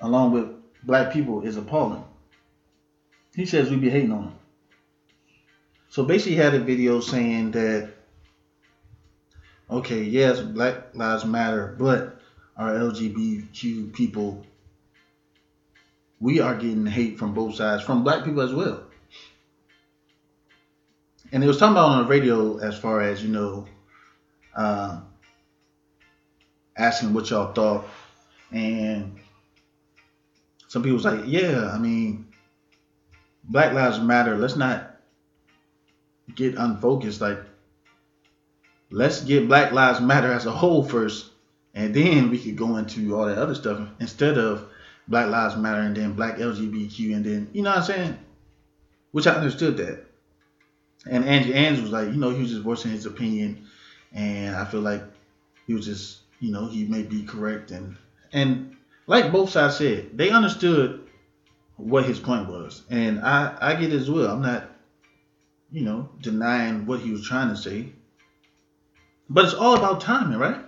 [0.00, 0.48] along with
[0.84, 2.04] black people, is appalling.
[3.34, 4.32] He says we be hating on him.
[5.88, 7.90] So basically, he had a video saying that
[9.70, 12.20] okay, yes, Black Lives Matter, but
[12.56, 14.44] our LGBTQ people,
[16.20, 18.84] we are getting hate from both sides, from black people as well.
[21.30, 23.66] And it was talking about on the radio as far as, you know,
[24.56, 25.00] uh,
[26.76, 27.86] asking what y'all thought.
[28.50, 29.18] And
[30.68, 32.26] some people was like, yeah, I mean,
[33.44, 34.96] Black Lives Matter, let's not
[36.34, 37.20] get unfocused.
[37.20, 37.40] Like,
[38.90, 41.30] let's get Black Lives Matter as a whole first,
[41.74, 44.68] and then we could go into all that other stuff instead of
[45.06, 48.18] Black Lives Matter and then Black LGBTQ and then you know what I'm saying?
[49.12, 50.04] Which I understood that.
[51.08, 53.66] And Angie Andrews was like, you know, he was just voicing his opinion,
[54.12, 55.02] and I feel like
[55.66, 57.96] he was just, you know, he may be correct and
[58.32, 58.76] and
[59.06, 61.06] like both sides said, they understood
[61.76, 64.30] what his point was, and I I get it as well.
[64.30, 64.70] I'm not,
[65.70, 67.92] you know, denying what he was trying to say.
[69.28, 70.60] But it's all about timing, right?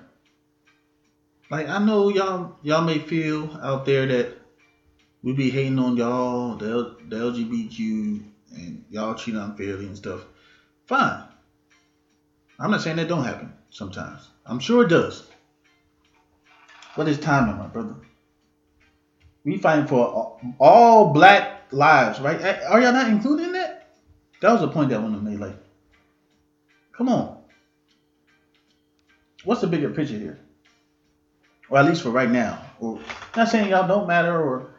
[1.51, 4.41] Like I know y'all y'all may feel out there that
[5.23, 8.23] we be hating on y'all, the, the LGBTQ,
[8.55, 10.25] and y'all treat unfairly and stuff.
[10.87, 11.25] Fine.
[12.59, 14.29] I'm not saying that don't happen sometimes.
[14.47, 15.25] I'm sure it does.
[16.97, 17.95] But it's timing, my brother.
[19.45, 22.63] We fighting for all, black lives, right?
[22.69, 23.95] Are y'all not including that?
[24.41, 25.39] That was a point that I wanted to make.
[25.39, 25.57] Like,
[26.93, 27.40] come on.
[29.45, 30.39] What's the bigger picture here?
[31.69, 32.63] Or at least for right now.
[32.79, 33.01] Or
[33.37, 34.75] not saying y'all don't matter or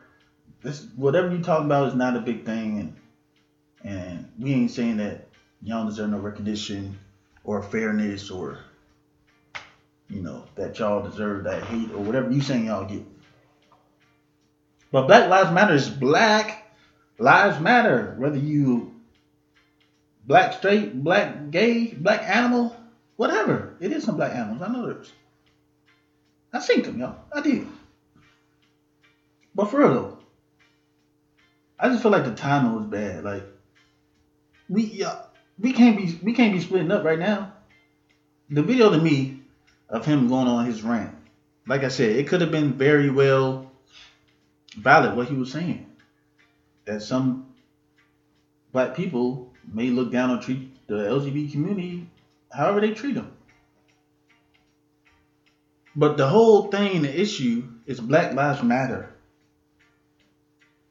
[0.61, 2.95] this whatever you talk about is not a big thing and
[3.83, 5.27] and we ain't saying that
[5.63, 6.97] y'all deserve no recognition
[7.43, 8.59] or fairness or
[10.09, 13.03] you know that y'all deserve that hate or whatever you saying y'all get.
[14.91, 16.69] But Black Lives Matter is Black
[17.17, 18.15] Lives Matter.
[18.17, 18.93] Whether you
[20.27, 22.75] black straight, black gay, black animal,
[23.15, 23.75] whatever.
[23.79, 24.61] It is some black animals.
[24.61, 25.11] I know there's.
[26.53, 27.15] I seen them, y'all.
[27.33, 27.67] I did.
[29.55, 30.17] But for real though,
[31.79, 33.23] I just feel like the timing was bad.
[33.23, 33.43] Like
[34.69, 35.27] we y'all,
[35.59, 37.53] we can't be we can't be splitting up right now.
[38.49, 39.39] The video to me
[39.89, 41.15] of him going on his rant,
[41.67, 43.71] like I said, it could have been very well
[44.77, 45.85] valid what he was saying.
[46.85, 47.53] That some
[48.71, 52.07] black people may look down on treat the LGBT community
[52.53, 53.33] however they treat them.
[55.95, 59.13] But the whole thing, the issue is Black Lives Matter.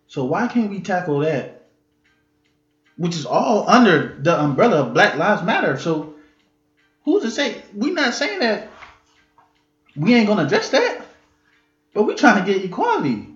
[0.06, 1.68] So why can't we tackle that?
[2.96, 5.78] Which is all under the umbrella of Black Lives Matter.
[5.78, 6.14] So
[7.04, 8.68] who's to say we're not saying that
[9.96, 11.06] we ain't gonna address that?
[11.94, 13.28] But we're trying to get equality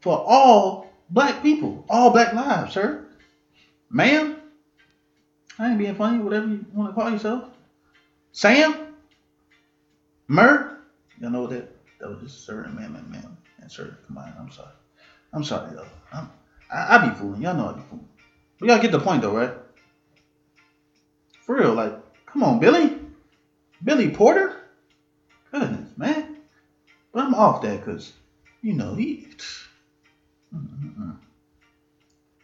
[0.00, 3.06] for all black people, all black lives, sir.
[3.88, 4.36] Ma'am,
[5.58, 7.44] I ain't being funny, whatever you want to call yourself.
[8.34, 8.76] Sam?
[10.26, 10.80] Mer?
[11.20, 11.70] Y'all know that
[12.00, 13.70] that was just and man, and ma'am and.
[14.06, 14.72] Come on, I'm sorry.
[15.32, 15.86] I'm sorry, though.
[16.12, 16.28] I'm,
[16.70, 17.42] I, I be fooling.
[17.42, 18.08] Y'all know I be fooling.
[18.60, 19.52] We gotta get the point, though, right?
[21.46, 21.94] For real, like,
[22.26, 22.96] come on, Billy.
[23.84, 24.56] Billy Porter?
[25.52, 26.36] Goodness, man.
[27.12, 28.12] But I'm off that because,
[28.62, 29.28] you know, he.
[30.52, 31.16] Mm-mm-mm.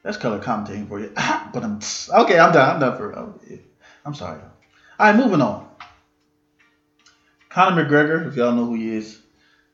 [0.05, 1.11] That's color commentating for you.
[1.53, 1.81] but I'm
[2.23, 2.39] okay.
[2.39, 2.71] I'm done.
[2.71, 3.19] I'm done for.
[3.19, 3.59] Oh, real.
[4.05, 4.41] I'm sorry.
[4.41, 5.70] All right, moving on.
[7.51, 9.21] Conor McGregor, if y'all know who he is,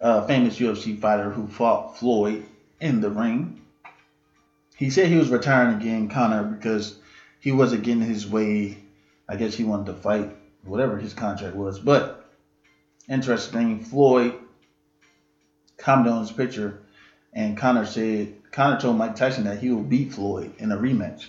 [0.00, 2.46] uh, famous UFC fighter who fought Floyd
[2.80, 3.60] in the ring.
[4.76, 6.96] He said he was retiring again, Conor, because
[7.38, 8.78] he wasn't getting his way.
[9.28, 11.78] I guess he wanted to fight whatever his contract was.
[11.78, 12.24] But
[13.10, 14.34] interesting Floyd
[15.76, 16.80] commented on his picture,
[17.34, 21.26] and Conor said Conor told Mike Tyson that he will beat Floyd in a rematch,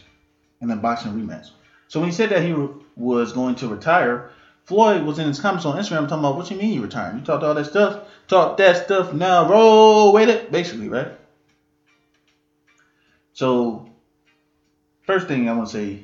[0.62, 1.50] in a boxing rematch.
[1.90, 2.56] So when he said that he
[2.96, 4.32] was going to retire,
[4.68, 7.20] Floyd was in his comments on Instagram talking about, what you mean you retiring?
[7.20, 8.04] You talked all that stuff?
[8.28, 11.14] Talk that stuff now, roll with it, basically, right?
[13.32, 13.90] So,
[15.06, 16.04] first thing I want to say,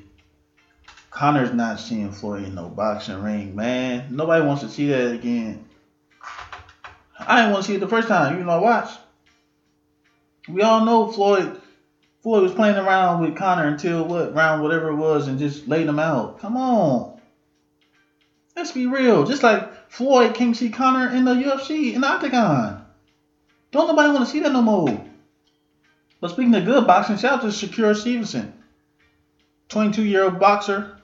[1.09, 4.07] Conor's not seeing Floyd in no boxing ring, man.
[4.15, 5.65] Nobody wants to see that again.
[7.19, 8.97] I didn't want to see it the first time, you know, I watched.
[10.47, 11.59] We all know Floyd
[12.21, 15.87] Floyd was playing around with Conor until what round whatever it was and just laid
[15.87, 16.39] him out.
[16.39, 17.12] Come on.
[18.55, 19.25] Let's be real.
[19.25, 22.85] Just like Floyd can't see Conor in the UFC in the octagon.
[23.71, 25.05] Don't nobody want to see that no more.
[26.21, 28.53] But speaking of good boxing, shout out to Shakur Stevenson.
[29.69, 30.97] 22 year old boxer.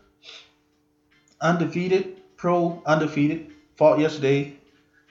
[1.42, 2.18] Undefeated.
[2.38, 3.52] Pro undefeated.
[3.76, 4.56] Fought yesterday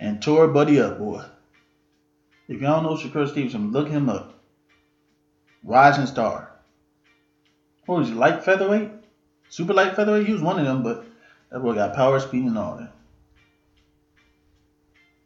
[0.00, 1.24] and tore Buddy up, boy.
[2.46, 4.34] If y'all know Shakur Stevenson, look him up.
[5.62, 6.52] Rising star.
[7.86, 8.90] What was he, light featherweight?
[9.48, 10.26] Super light featherweight?
[10.26, 11.04] He was one of them, but
[11.50, 12.92] that boy got power, speed, and all that.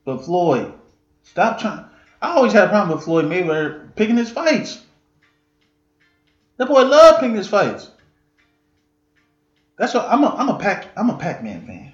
[0.05, 0.73] But Floyd,
[1.23, 1.85] stop trying.
[2.21, 4.81] I always had a problem with Floyd Mayweather picking his fights.
[6.57, 7.91] That boy loved picking his fights.
[9.77, 11.93] That's what I'm a I'm a pack I'm a Pac-Man fan.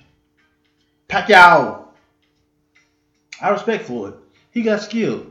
[1.08, 1.86] Pacquiao.
[3.40, 4.14] I respect Floyd.
[4.50, 5.26] He got skill.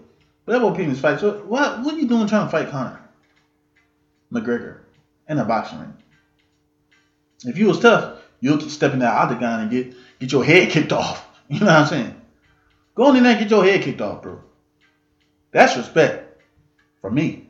[0.46, 1.22] But that boy picking his fights.
[1.22, 3.00] So what what are you doing trying to fight Conor?
[4.32, 4.80] McGregor
[5.30, 5.94] in a boxing ring.
[7.46, 10.94] If you was tough, you'll step in that octagon and get get your head kicked
[10.94, 11.26] off.
[11.50, 12.22] You know what I'm saying?
[12.94, 14.42] Go on in there and get your head kicked off, bro.
[15.52, 16.42] That's respect
[17.00, 17.48] for me.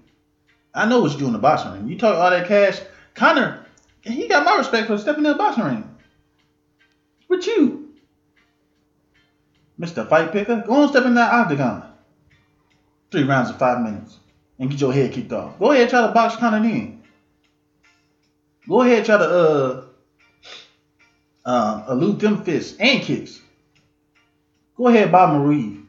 [0.72, 1.88] I know what you do in the boxing ring.
[1.88, 2.80] You talk all that cash.
[3.16, 3.66] Conor,
[4.02, 5.98] he got my respect for stepping in the boxing ring.
[7.28, 7.94] But you.
[9.80, 10.08] Mr.
[10.08, 11.92] Fight Picker, go on step in that octagon.
[13.10, 14.18] Three rounds of five minutes.
[14.60, 15.58] And get your head kicked off.
[15.58, 17.02] Go ahead try to box Conor in.
[18.68, 19.87] Go ahead try to uh
[21.48, 23.42] uh, elude them fists and kicks.
[24.76, 25.80] Go ahead, Bob Marie.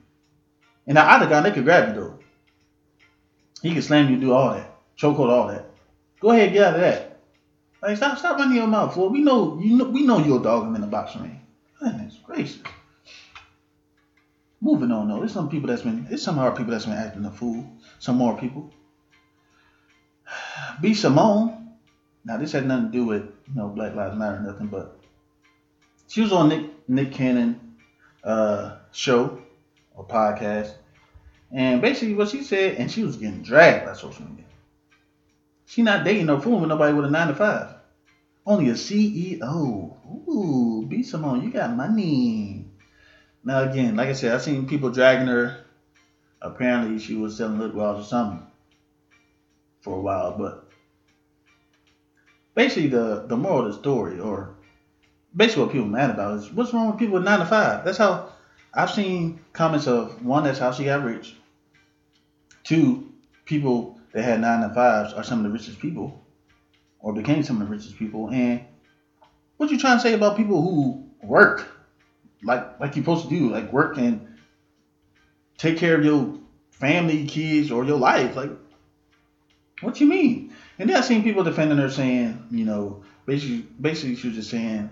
[0.86, 2.18] And the octagon, they could grab you though.
[3.60, 5.66] He can slam you, do all that, chokehold, all that.
[6.20, 7.20] Go ahead, get out of that.
[7.82, 9.12] Like stop, stop running your mouth, Floyd.
[9.12, 11.40] We know you know we know you're a dog in the boxing ring.
[11.78, 12.58] Goodness gracious.
[14.60, 17.24] Moving on though, there's some people that's been, there's some hard people that's been acting
[17.24, 17.68] a fool.
[17.98, 18.72] Some more people.
[20.80, 21.76] B Simone.
[22.24, 24.97] Now this had nothing to do with you know Black Lives Matter nothing, but
[26.08, 27.76] she was on Nick Nick Cannon
[28.24, 29.38] uh, show
[29.94, 30.72] or podcast,
[31.52, 34.44] and basically what she said, and she was getting dragged by social media.
[35.66, 37.74] She not dating no fool with nobody with a nine to five.
[38.46, 39.96] Only a CEO.
[40.26, 42.64] Ooh, B Simone, you got money.
[43.44, 45.56] Now again, like I said, I've seen people dragging her.
[46.40, 48.46] Apparently, she was selling lip gloss or something
[49.80, 50.66] for a while, but
[52.54, 54.54] basically the the moral of the story, or
[55.34, 57.84] basically what people are mad about is what's wrong with people with nine to five.
[57.84, 58.32] That's how
[58.74, 60.44] I've seen comments of one.
[60.44, 61.34] That's how she got rich.
[62.64, 63.10] Two,
[63.44, 66.22] people that had nine to fives are some of the richest people,
[67.00, 68.28] or became some of the richest people.
[68.30, 68.64] And
[69.56, 71.68] what you trying to say about people who work
[72.42, 74.26] like like you're supposed to do, like work and
[75.56, 76.38] take care of your
[76.70, 78.36] family, kids, or your life?
[78.36, 78.50] Like,
[79.80, 80.54] what you mean?
[80.78, 84.50] And then I seen people defending her saying, you know, basically, basically she was just
[84.50, 84.90] saying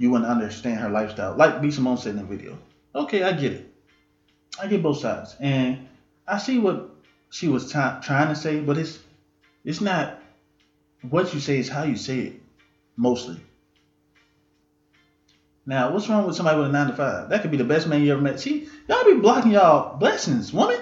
[0.00, 2.56] you wouldn't understand her lifestyle, like B Simone said in the video.
[2.94, 3.70] Okay, I get it.
[4.58, 5.86] I get both sides, and
[6.26, 6.88] I see what
[7.28, 8.98] she was t- trying to say, but it's
[9.62, 10.18] it's not
[11.10, 12.32] what you say; it's how you say it,
[12.96, 13.38] mostly.
[15.66, 17.28] Now, what's wrong with somebody with a nine to five?
[17.28, 18.40] That could be the best man you ever met.
[18.40, 20.80] See, y'all be blocking y'all blessings, woman.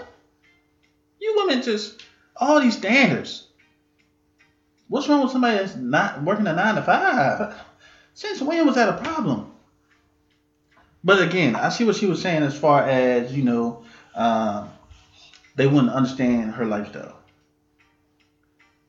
[1.21, 2.05] You women just
[2.37, 3.49] all these standards.
[4.87, 7.57] What's wrong with somebody that's not working a nine to five?
[8.19, 9.53] Since when was that a problem?
[11.05, 14.71] But again, I see what she was saying as far as you know, um,
[15.55, 17.17] they wouldn't understand her lifestyle.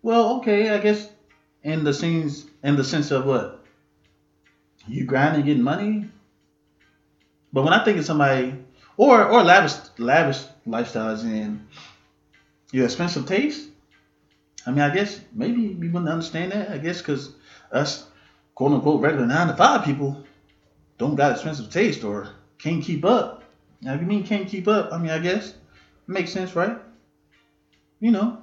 [0.01, 1.07] Well, okay, I guess
[1.61, 3.63] in the scenes, in the sense of what
[4.87, 6.09] you grinding, getting money.
[7.53, 8.55] But when I think of somebody,
[8.97, 11.67] or or lavish lavish lifestyles and
[12.71, 13.69] your expensive taste,
[14.65, 16.71] I mean, I guess maybe you wouldn't understand that.
[16.71, 17.35] I guess because
[17.71, 18.08] us
[18.59, 20.21] quote unquote regular nine to five people
[20.97, 23.41] don't got expensive taste or can't keep up.
[23.81, 25.55] Now, if you mean can't keep up, I mean, I guess it
[26.07, 26.77] makes sense, right?
[28.01, 28.37] You know.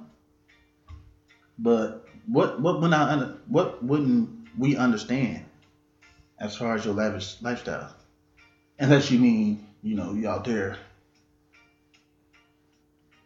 [1.59, 5.45] But what what would I under, what wouldn't we understand
[6.39, 7.93] as far as your lavish lifestyle?
[8.79, 10.77] Unless you mean, you know, you out there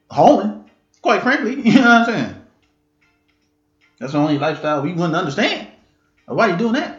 [0.10, 0.70] holding,
[1.02, 2.36] quite frankly, you know what I'm saying?
[3.98, 5.71] That's the only lifestyle we wouldn't understand.
[6.36, 6.98] Why are you doing that?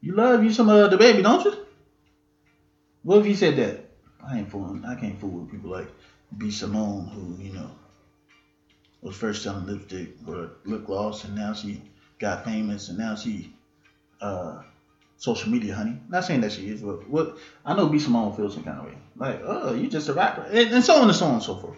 [0.00, 1.52] You love you some of the baby, don't you?
[3.02, 3.76] What if he said that?
[4.24, 4.84] I ain't fooling.
[4.84, 5.88] I can't fool with people like
[6.36, 6.50] B.
[6.50, 7.70] Simone, who you know
[9.00, 11.80] was first selling lipstick or lip gloss, and now she
[12.18, 13.48] got famous, and now she
[14.20, 14.60] uh,
[15.16, 15.96] social media honey.
[16.08, 17.98] Not saying that she is, but what I know B.
[17.98, 18.98] Simone feels some kind of way.
[19.16, 21.54] Like, oh, you just a rapper, and, and so on and so on and so
[21.54, 21.76] forth.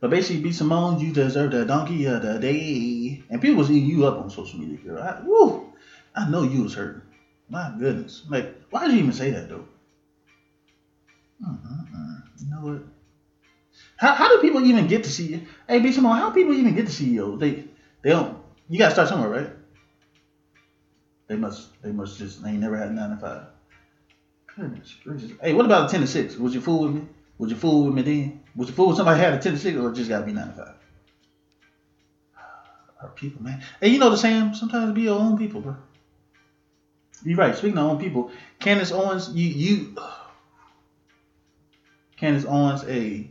[0.00, 0.52] But basically, B.
[0.52, 3.22] Simone, you deserve the donkey of the day.
[3.30, 5.02] And people was eating you up on social media, girl.
[5.02, 5.72] I, woo,
[6.14, 7.02] I know you was hurting.
[7.48, 8.22] My goodness.
[8.28, 9.64] Like, why did you even say that, though?
[11.44, 12.22] Mm-mm-mm.
[12.40, 12.82] You know what?
[13.96, 15.46] How, how do people even get to see you?
[15.66, 15.92] Hey, B.
[15.92, 17.40] Simone, how people even get to CEOs?
[17.40, 17.64] They
[18.02, 18.38] they don't.
[18.68, 19.50] You gotta start somewhere, right?
[21.26, 21.80] They must.
[21.82, 22.42] They must just.
[22.42, 23.46] They never had nine to five.
[24.56, 25.32] Goodness gracious.
[25.40, 26.36] Hey, what about ten to six?
[26.36, 27.02] Was you fool with me?
[27.38, 28.42] Was you fool with me then?
[28.56, 30.48] Would you fool with somebody had a ten to six, or just gotta be nine
[30.48, 30.74] to five?
[33.02, 33.62] Our people, man.
[33.80, 34.54] And you know the saying?
[34.54, 35.76] Sometimes be your own people, bro.
[37.24, 37.56] You're right.
[37.56, 39.96] Speaking of own people, Candace Owens, you you.
[42.16, 43.30] Candace Owens, a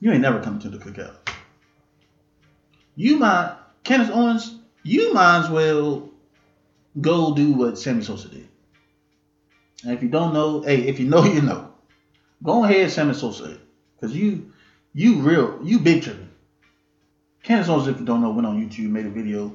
[0.00, 1.16] you ain't never coming to the cookout.
[2.96, 6.10] You might, Candace Owens, you might as well
[7.00, 8.48] go do what Sammy Sosa did.
[9.84, 11.69] And if you don't know, hey, if you know, you know.
[12.42, 13.58] Go ahead, Sammy Sosa,
[13.94, 14.52] because you,
[14.94, 16.30] you real, you big tripping.
[17.42, 19.52] Candace Owens, if you don't know, went on YouTube, made a video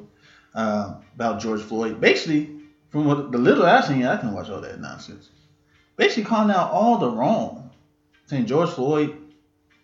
[0.54, 2.00] uh, about George Floyd.
[2.00, 2.50] Basically,
[2.90, 5.30] from what the little I seen, I can watch all that nonsense.
[5.98, 7.72] Basically, calling out all the wrong,
[8.26, 9.18] saying George Floyd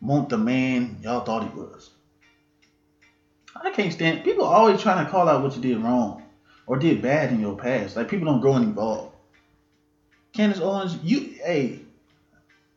[0.01, 1.91] won't the man y'all thought he was.
[3.55, 6.23] I can't stand people always trying to call out what you did wrong
[6.65, 7.95] or did bad in your past.
[7.95, 9.11] Like people don't grow and evolve.
[10.33, 11.81] Candace Owens, you hey,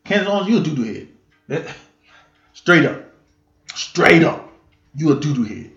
[0.04, 1.08] Candace Owens, you a doo doo
[1.48, 1.74] head.
[2.52, 3.04] Straight up,
[3.74, 4.52] straight up,
[4.94, 5.72] you a doo doo head.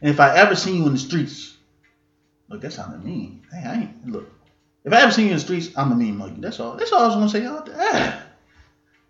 [0.00, 1.56] And if I ever seen you in the streets,
[2.48, 3.42] look, that sounded mean.
[3.52, 4.30] Hey, I ain't look.
[4.84, 6.40] If I ever seen you in the streets, I'm a mean monkey.
[6.40, 6.76] That's all.
[6.76, 7.62] That's all I was gonna say there.
[7.76, 8.24] Ah.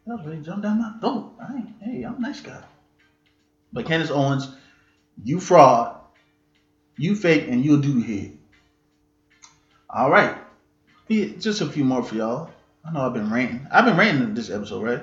[0.06, 1.34] I was ready to jump down my throat.
[1.38, 2.62] I ain't, hey, I'm a nice guy.
[3.72, 4.48] But Candace Owens,
[5.22, 5.96] you fraud,
[6.96, 8.38] you fake, and you a doo head.
[9.90, 10.38] All right.
[11.10, 12.50] Just a few more for y'all.
[12.88, 13.66] I know I've been ranting.
[13.70, 15.02] I've been ranting in this episode, right?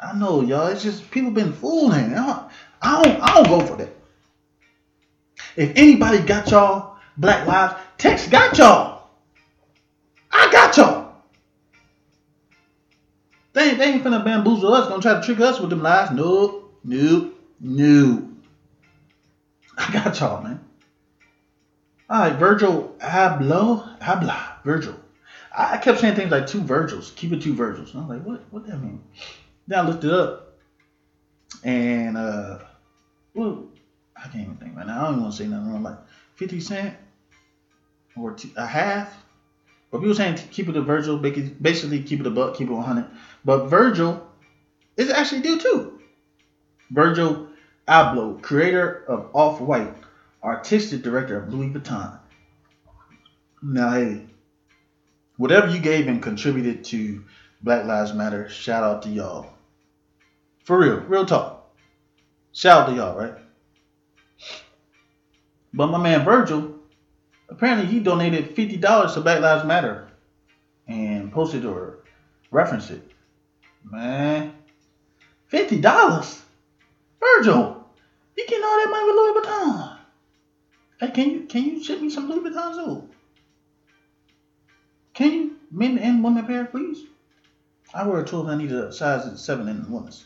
[0.00, 0.66] I know, y'all.
[0.66, 2.12] It's just people been fooling.
[2.12, 2.48] I don't,
[2.82, 3.90] I don't, I don't go for that.
[5.56, 9.10] If anybody got y'all Black Lives, text got y'all.
[10.32, 11.12] I got y'all.
[13.52, 16.10] They ain't, they ain't finna bamboozle us, gonna try to trick us with them lies.
[16.10, 18.28] Nope, nope, no.
[19.78, 20.58] I got y'all, man.
[22.10, 24.96] All right, Virgil Abloh, Abla, Virgil.
[25.56, 27.94] I kept saying things like two Virgils, keep it two Virgils.
[27.94, 29.02] And I'm like, what, what that mean?
[29.68, 30.54] Then I looked it up,
[31.62, 32.58] and uh,
[33.34, 33.66] well,
[34.16, 35.00] I can't even think right now.
[35.00, 35.82] I don't even want to say nothing.
[35.82, 35.98] Like
[36.34, 36.96] 50 cent
[38.16, 39.24] or a half.
[39.90, 43.06] But people saying keep it a Virgil, basically keep it a buck, keep it 100.
[43.44, 44.26] But Virgil
[44.96, 46.00] is actually due too.
[46.90, 47.46] Virgil
[47.86, 49.94] Abloh, creator of Off White,
[50.42, 52.18] artistic director of Louis Vuitton.
[53.62, 54.26] Now, hey,
[55.36, 57.24] whatever you gave and contributed to
[57.62, 59.50] Black Lives Matter, shout out to y'all.
[60.64, 61.72] For real, real talk.
[62.52, 63.34] Shout out to y'all, right?
[65.72, 66.76] But my man Virgil,
[67.48, 70.08] apparently he donated fifty dollars to Black Lives Matter
[70.86, 71.98] and posted or
[72.50, 73.10] referenced it.
[73.82, 74.54] Man,
[75.48, 76.42] fifty dollars,
[77.18, 77.84] Virgil,
[78.36, 79.98] you getting all that money with Louis Vuitton?
[81.00, 83.08] Hey, can you can you ship me some Louis Vuitton too?
[85.14, 87.06] Can you men and women pair, please?
[87.94, 88.48] I wear a twelve.
[88.48, 90.24] I need a size seven in the women's.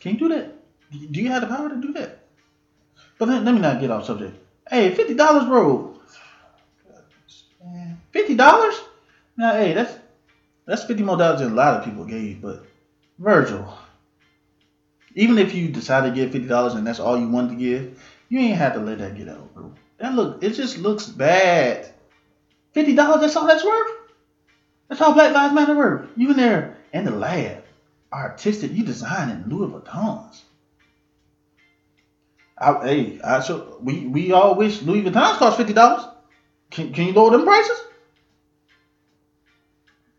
[0.00, 0.54] Can you do that?
[1.10, 2.20] Do you have the power to do that?
[3.18, 4.36] But let, let me not get off subject.
[4.68, 5.98] Hey, fifty dollars, bro.
[8.12, 8.80] Fifty dollars?
[9.36, 9.98] Now, hey, that's
[10.64, 12.40] that's fifty more dollars than a lot of people gave.
[12.40, 12.64] But
[13.18, 13.76] Virgil,
[15.14, 18.02] even if you decide to give fifty dollars and that's all you wanted to give,
[18.28, 19.74] you ain't have to let that get out, bro.
[19.98, 21.92] That look, it just looks bad.
[22.76, 23.90] Fifty dollars, that's all that's worth.
[24.86, 26.10] That's all Black Lives Matter worth.
[26.14, 27.64] You in there in the lab,
[28.12, 30.42] artistic, you designing Louis Vuittons.
[32.58, 36.06] I, hey, I so we we all wish Louis Vuittons cost fifty dollars.
[36.70, 37.82] Can, can you lower them prices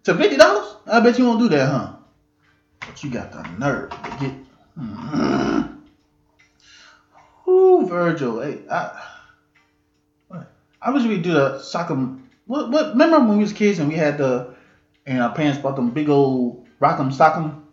[0.06, 0.78] to fifty dollars?
[0.88, 1.92] I bet you won't do that, huh?
[2.80, 4.34] But you got the nerve to get.
[4.80, 5.70] Mm.
[7.48, 8.40] Ooh, Virgil.
[8.40, 8.90] Hey, I.
[10.82, 12.10] I wish we do the soccer.
[12.48, 12.72] What?
[12.72, 12.92] What?
[12.92, 14.56] Remember when we was kids and we had the,
[15.06, 17.64] and our parents bought them big old rock'em sock'em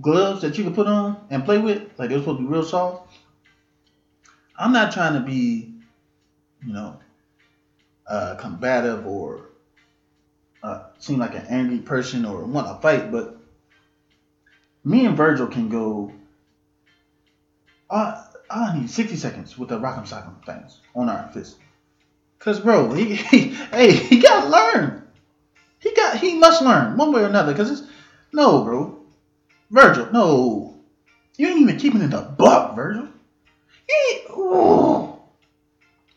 [0.00, 2.48] gloves that you could put on and play with, like they were supposed to be
[2.48, 3.12] real soft.
[4.56, 5.72] I'm not trying to be,
[6.64, 6.98] you know,
[8.06, 9.50] uh, combative or
[10.62, 13.36] uh, seem like an angry person or want to fight, but
[14.84, 16.12] me and Virgil can go.
[17.90, 21.56] Uh, I need 60 seconds with the rock'em sock'em things on our fist.
[22.44, 25.02] Cause bro, he, he hey, he gotta learn.
[25.78, 27.54] He got he must learn one way or another.
[27.54, 27.82] Cause it's
[28.32, 29.00] no, bro.
[29.70, 30.74] Virgil, no.
[31.38, 33.08] You ain't even keeping it a buck, Virgil.
[34.30, 35.22] Oh.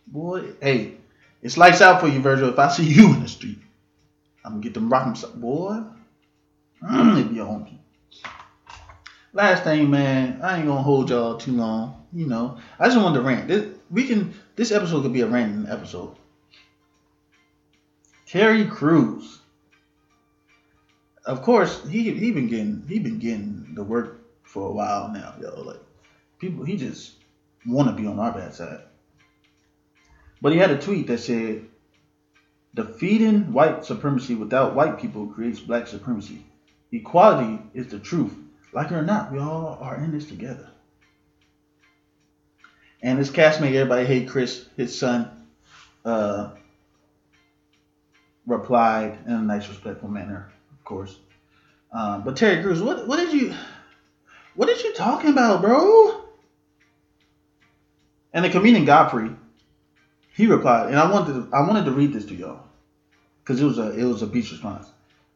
[0.08, 0.96] Boy, hey,
[1.42, 2.50] it's lights out for you, Virgil.
[2.50, 3.60] If I see you in the street,
[4.44, 5.82] I'm gonna get them rockin' boy.
[6.84, 7.80] Mm, it be on
[9.34, 12.06] Last thing, man, I ain't gonna hold y'all too long.
[12.12, 13.48] You know, I just wanted to rant.
[13.48, 14.34] This, we can.
[14.56, 16.16] This episode could be a random episode.
[18.26, 19.40] Terry Crews.
[21.26, 25.34] Of course, he he been getting he been getting the work for a while now,
[25.42, 25.62] yo.
[25.62, 25.82] Like
[26.40, 27.14] people, he just
[27.66, 28.82] want to be on our bad side.
[30.42, 31.66] But he had a tweet that said,
[32.76, 36.46] Defeating white supremacy without white people creates black supremacy.
[36.92, 38.36] Equality is the truth.
[38.72, 40.70] Like it or not, we all are in this together.
[43.02, 45.30] And his castmate, everybody hate Chris, his son,
[46.04, 46.52] uh,
[48.46, 51.20] replied in a nice, respectful manner, of course.
[51.92, 53.54] Um, but Terry Crews, what what did you
[54.56, 56.22] what did you talking about, bro?
[58.34, 59.32] And the comedian Godfrey,
[60.34, 62.64] he replied, and I wanted to, I wanted to read this to y'all
[63.44, 64.90] because it was a it was a beach response.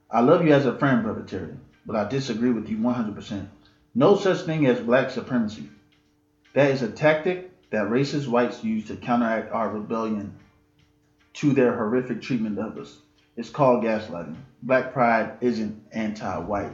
[0.10, 1.54] I love you as a friend, brother Terry,
[1.86, 3.48] but I disagree with you 100%.
[3.96, 5.70] No such thing as black supremacy.
[6.54, 10.38] That is a tactic that racist whites use to counteract our rebellion
[11.34, 12.98] to their horrific treatment of us.
[13.38, 14.36] It's called gaslighting.
[14.62, 16.74] Black pride isn't anti-white.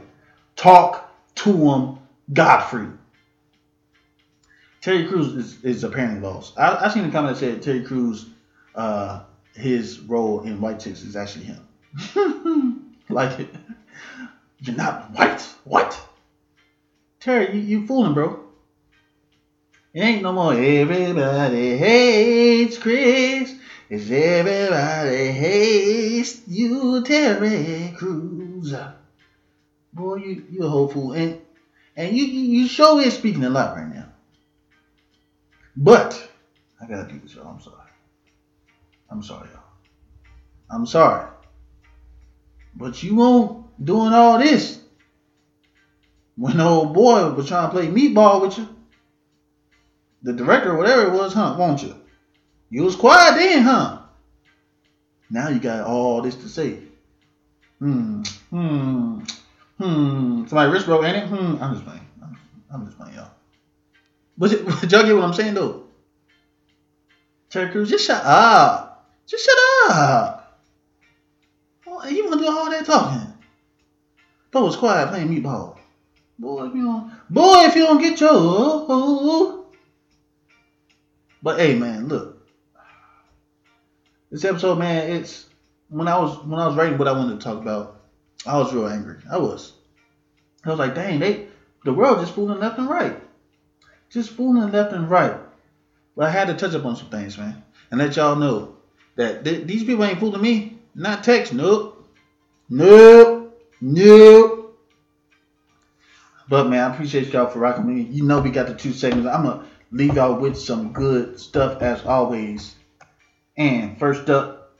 [0.56, 1.98] Talk to them,
[2.32, 2.88] Godfrey.
[4.80, 6.58] Terry Crews is, is apparently lost.
[6.58, 8.26] I, I seen a comment that said Terry Crews,
[8.74, 9.22] uh,
[9.54, 12.94] his role in White Chicks is actually him.
[13.08, 13.48] like it.
[14.60, 15.40] You're not white.
[15.64, 16.00] What?
[17.20, 18.47] Terry, you, you fooling, bro.
[19.94, 23.54] Ain't no more everybody hates Chris.
[23.88, 28.74] It's everybody hates you, Terry Crews.
[29.94, 31.12] Boy, you you a whole fool.
[31.12, 31.40] And
[31.96, 34.08] and you you, sure is speaking a lot right now.
[35.74, 36.22] But
[36.80, 37.48] I gotta do this, y'all.
[37.48, 37.90] I'm sorry.
[39.10, 39.62] I'm sorry, y'all.
[40.70, 41.26] I'm sorry.
[42.74, 44.80] But you won't doing all this
[46.36, 48.68] when old boy was trying to play meatball with you.
[50.22, 51.56] The director, whatever it was, huh?
[51.58, 51.94] Won't you?
[52.70, 53.98] You was quiet then, huh?
[55.30, 56.78] Now you got all this to say.
[57.78, 58.22] Hmm.
[58.50, 59.20] Hmm.
[59.78, 60.46] Hmm.
[60.46, 61.28] Somebody wrist broke, ain't it?
[61.28, 61.62] Hmm.
[61.62, 62.00] I'm just playing.
[62.72, 63.30] I'm, just playing, y'all.
[64.36, 65.84] But, but y'all get what I'm saying though?
[67.50, 69.08] Terry Crews, just shut up.
[69.26, 69.58] Just shut
[69.90, 70.60] up.
[71.86, 73.32] Oh, you want to do all that talking?
[74.50, 75.78] But was quiet playing meatball.
[76.38, 79.57] Boy, if you don't, boy, if you don't get your.
[81.42, 82.46] But hey, man, look.
[84.30, 85.46] This episode, man, it's
[85.88, 88.02] when I was when I was writing what I wanted to talk about,
[88.46, 89.16] I was real angry.
[89.30, 89.72] I was.
[90.64, 91.46] I was like, dang, they
[91.84, 93.22] the world just fooling left and right.
[94.10, 95.36] Just fooling left and right.
[96.16, 98.76] But I had to touch up on some things, man, and let y'all know
[99.16, 100.78] that th- these people ain't fooling me.
[100.94, 102.06] Not text, nope,
[102.68, 104.78] nope, nope.
[106.48, 108.02] But man, I appreciate y'all for rocking me.
[108.02, 109.28] You know we got the two segments.
[109.28, 112.74] I'm gonna leave y'all with some good stuff as always.
[113.56, 114.78] And first up,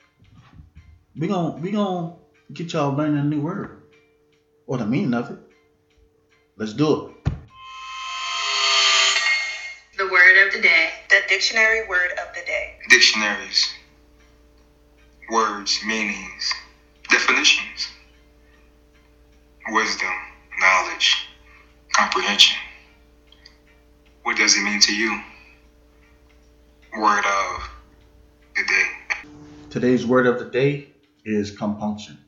[1.15, 2.13] we gonna we gonna
[2.53, 3.81] get y'all learning a new word
[4.67, 5.39] or the meaning of it.
[6.57, 7.31] Let's do it.
[9.97, 10.89] The word of the day.
[11.09, 12.75] The dictionary word of the day.
[12.89, 13.67] Dictionaries,
[15.29, 16.53] words, meanings,
[17.09, 17.87] definitions,
[19.69, 20.13] wisdom,
[20.59, 21.27] knowledge,
[21.93, 22.55] comprehension.
[24.29, 25.19] What does it mean to you?
[26.95, 27.69] Word of
[28.55, 29.27] the day.
[29.71, 30.89] Today's word of the day
[31.25, 32.19] is compunction.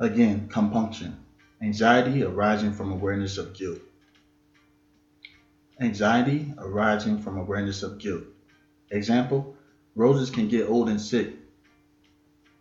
[0.00, 1.24] Again, compunction.
[1.62, 3.78] Anxiety arising from awareness of guilt.
[5.80, 8.24] Anxiety arising from awareness of guilt.
[8.90, 9.54] Example
[9.94, 11.28] Roses can get old and sick,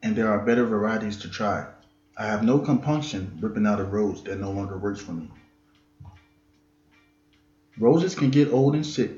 [0.03, 1.65] and there are better varieties to try.
[2.15, 5.31] I have no compunction ripping out a rose that no longer works for me.
[7.79, 9.11] Roses can get old and sick,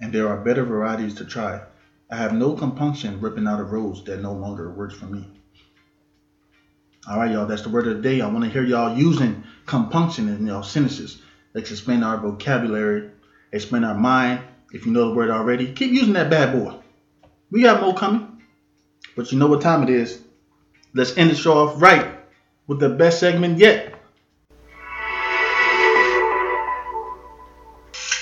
[0.00, 1.62] and there are better varieties to try.
[2.10, 5.28] I have no compunction ripping out a rose that no longer works for me.
[7.08, 8.20] All right, y'all, that's the word of the day.
[8.20, 11.20] I want to hear y'all using compunction in y'all sentences.
[11.54, 13.10] Let's expand our vocabulary,
[13.52, 14.40] expand our mind.
[14.72, 16.76] If you know the word already, keep using that bad boy.
[17.50, 18.42] We got more coming,
[19.16, 20.20] but you know what time it is.
[20.94, 22.18] Let's end the show off right
[22.68, 23.99] with the best segment yet.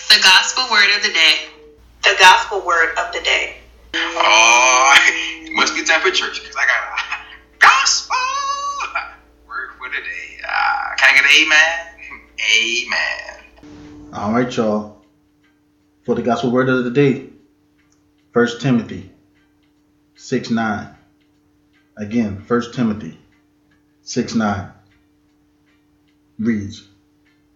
[0.09, 1.49] The gospel word of the day.
[2.03, 3.57] The gospel word of the day.
[3.95, 4.97] Oh,
[5.45, 8.17] it must be time for church because I got a gospel
[9.47, 10.41] word for the day.
[10.49, 11.89] Uh, can I get an amen?
[12.57, 14.15] Amen.
[14.15, 15.03] All right, y'all.
[16.05, 17.29] For the gospel word of the day,
[18.33, 19.11] 1 Timothy
[20.15, 20.97] 6 9.
[21.99, 23.19] Again, 1 Timothy
[24.03, 24.73] 6 9
[26.39, 26.88] reads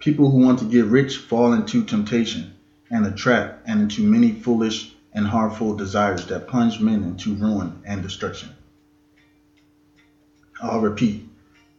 [0.02, 2.52] People who want to get rich fall into temptation
[2.90, 7.80] and a trap and into many foolish and harmful desires that plunge men into ruin
[7.86, 8.48] and destruction.
[10.60, 11.24] I'll repeat.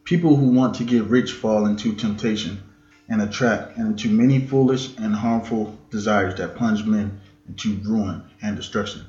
[0.05, 2.63] People who want to get rich fall into temptation
[3.09, 7.19] and a trap and into many foolish and harmful desires that plunge men
[7.49, 9.01] into ruin and destruction.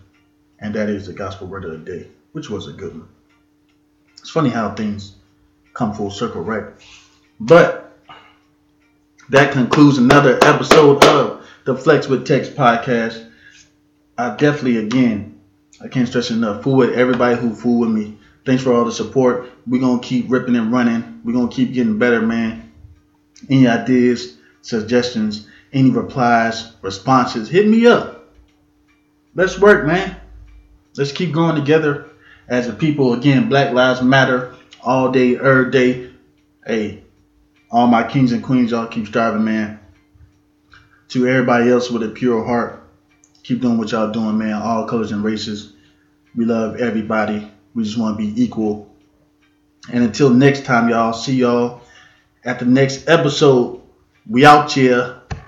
[0.58, 3.08] And that is the gospel word of the day, which was a good one.
[4.18, 5.12] It's funny how things
[5.72, 6.64] come full circle, right?
[7.38, 7.83] But
[9.30, 13.30] that concludes another episode of the Flex with Text podcast.
[14.18, 15.40] I definitely, again,
[15.80, 18.18] I can't stress enough, fool with everybody who fool with me.
[18.44, 19.50] Thanks for all the support.
[19.66, 21.22] We're to keep ripping and running.
[21.24, 22.70] We're to keep getting better, man.
[23.48, 28.26] Any ideas, suggestions, any replies, responses, hit me up.
[29.34, 30.16] Let's work, man.
[30.96, 32.10] Let's keep going together
[32.46, 33.14] as a people.
[33.14, 36.10] Again, Black Lives Matter all day, every day.
[36.66, 37.03] Hey,
[37.74, 39.80] all my kings and queens, y'all keep striving, man.
[41.08, 42.88] To everybody else with a pure heart,
[43.42, 44.52] keep doing what y'all doing, man.
[44.52, 45.72] All colors and races.
[46.36, 47.50] We love everybody.
[47.74, 48.94] We just want to be equal.
[49.92, 51.82] And until next time, y'all, see y'all
[52.44, 53.82] at the next episode.
[54.24, 55.20] We out here.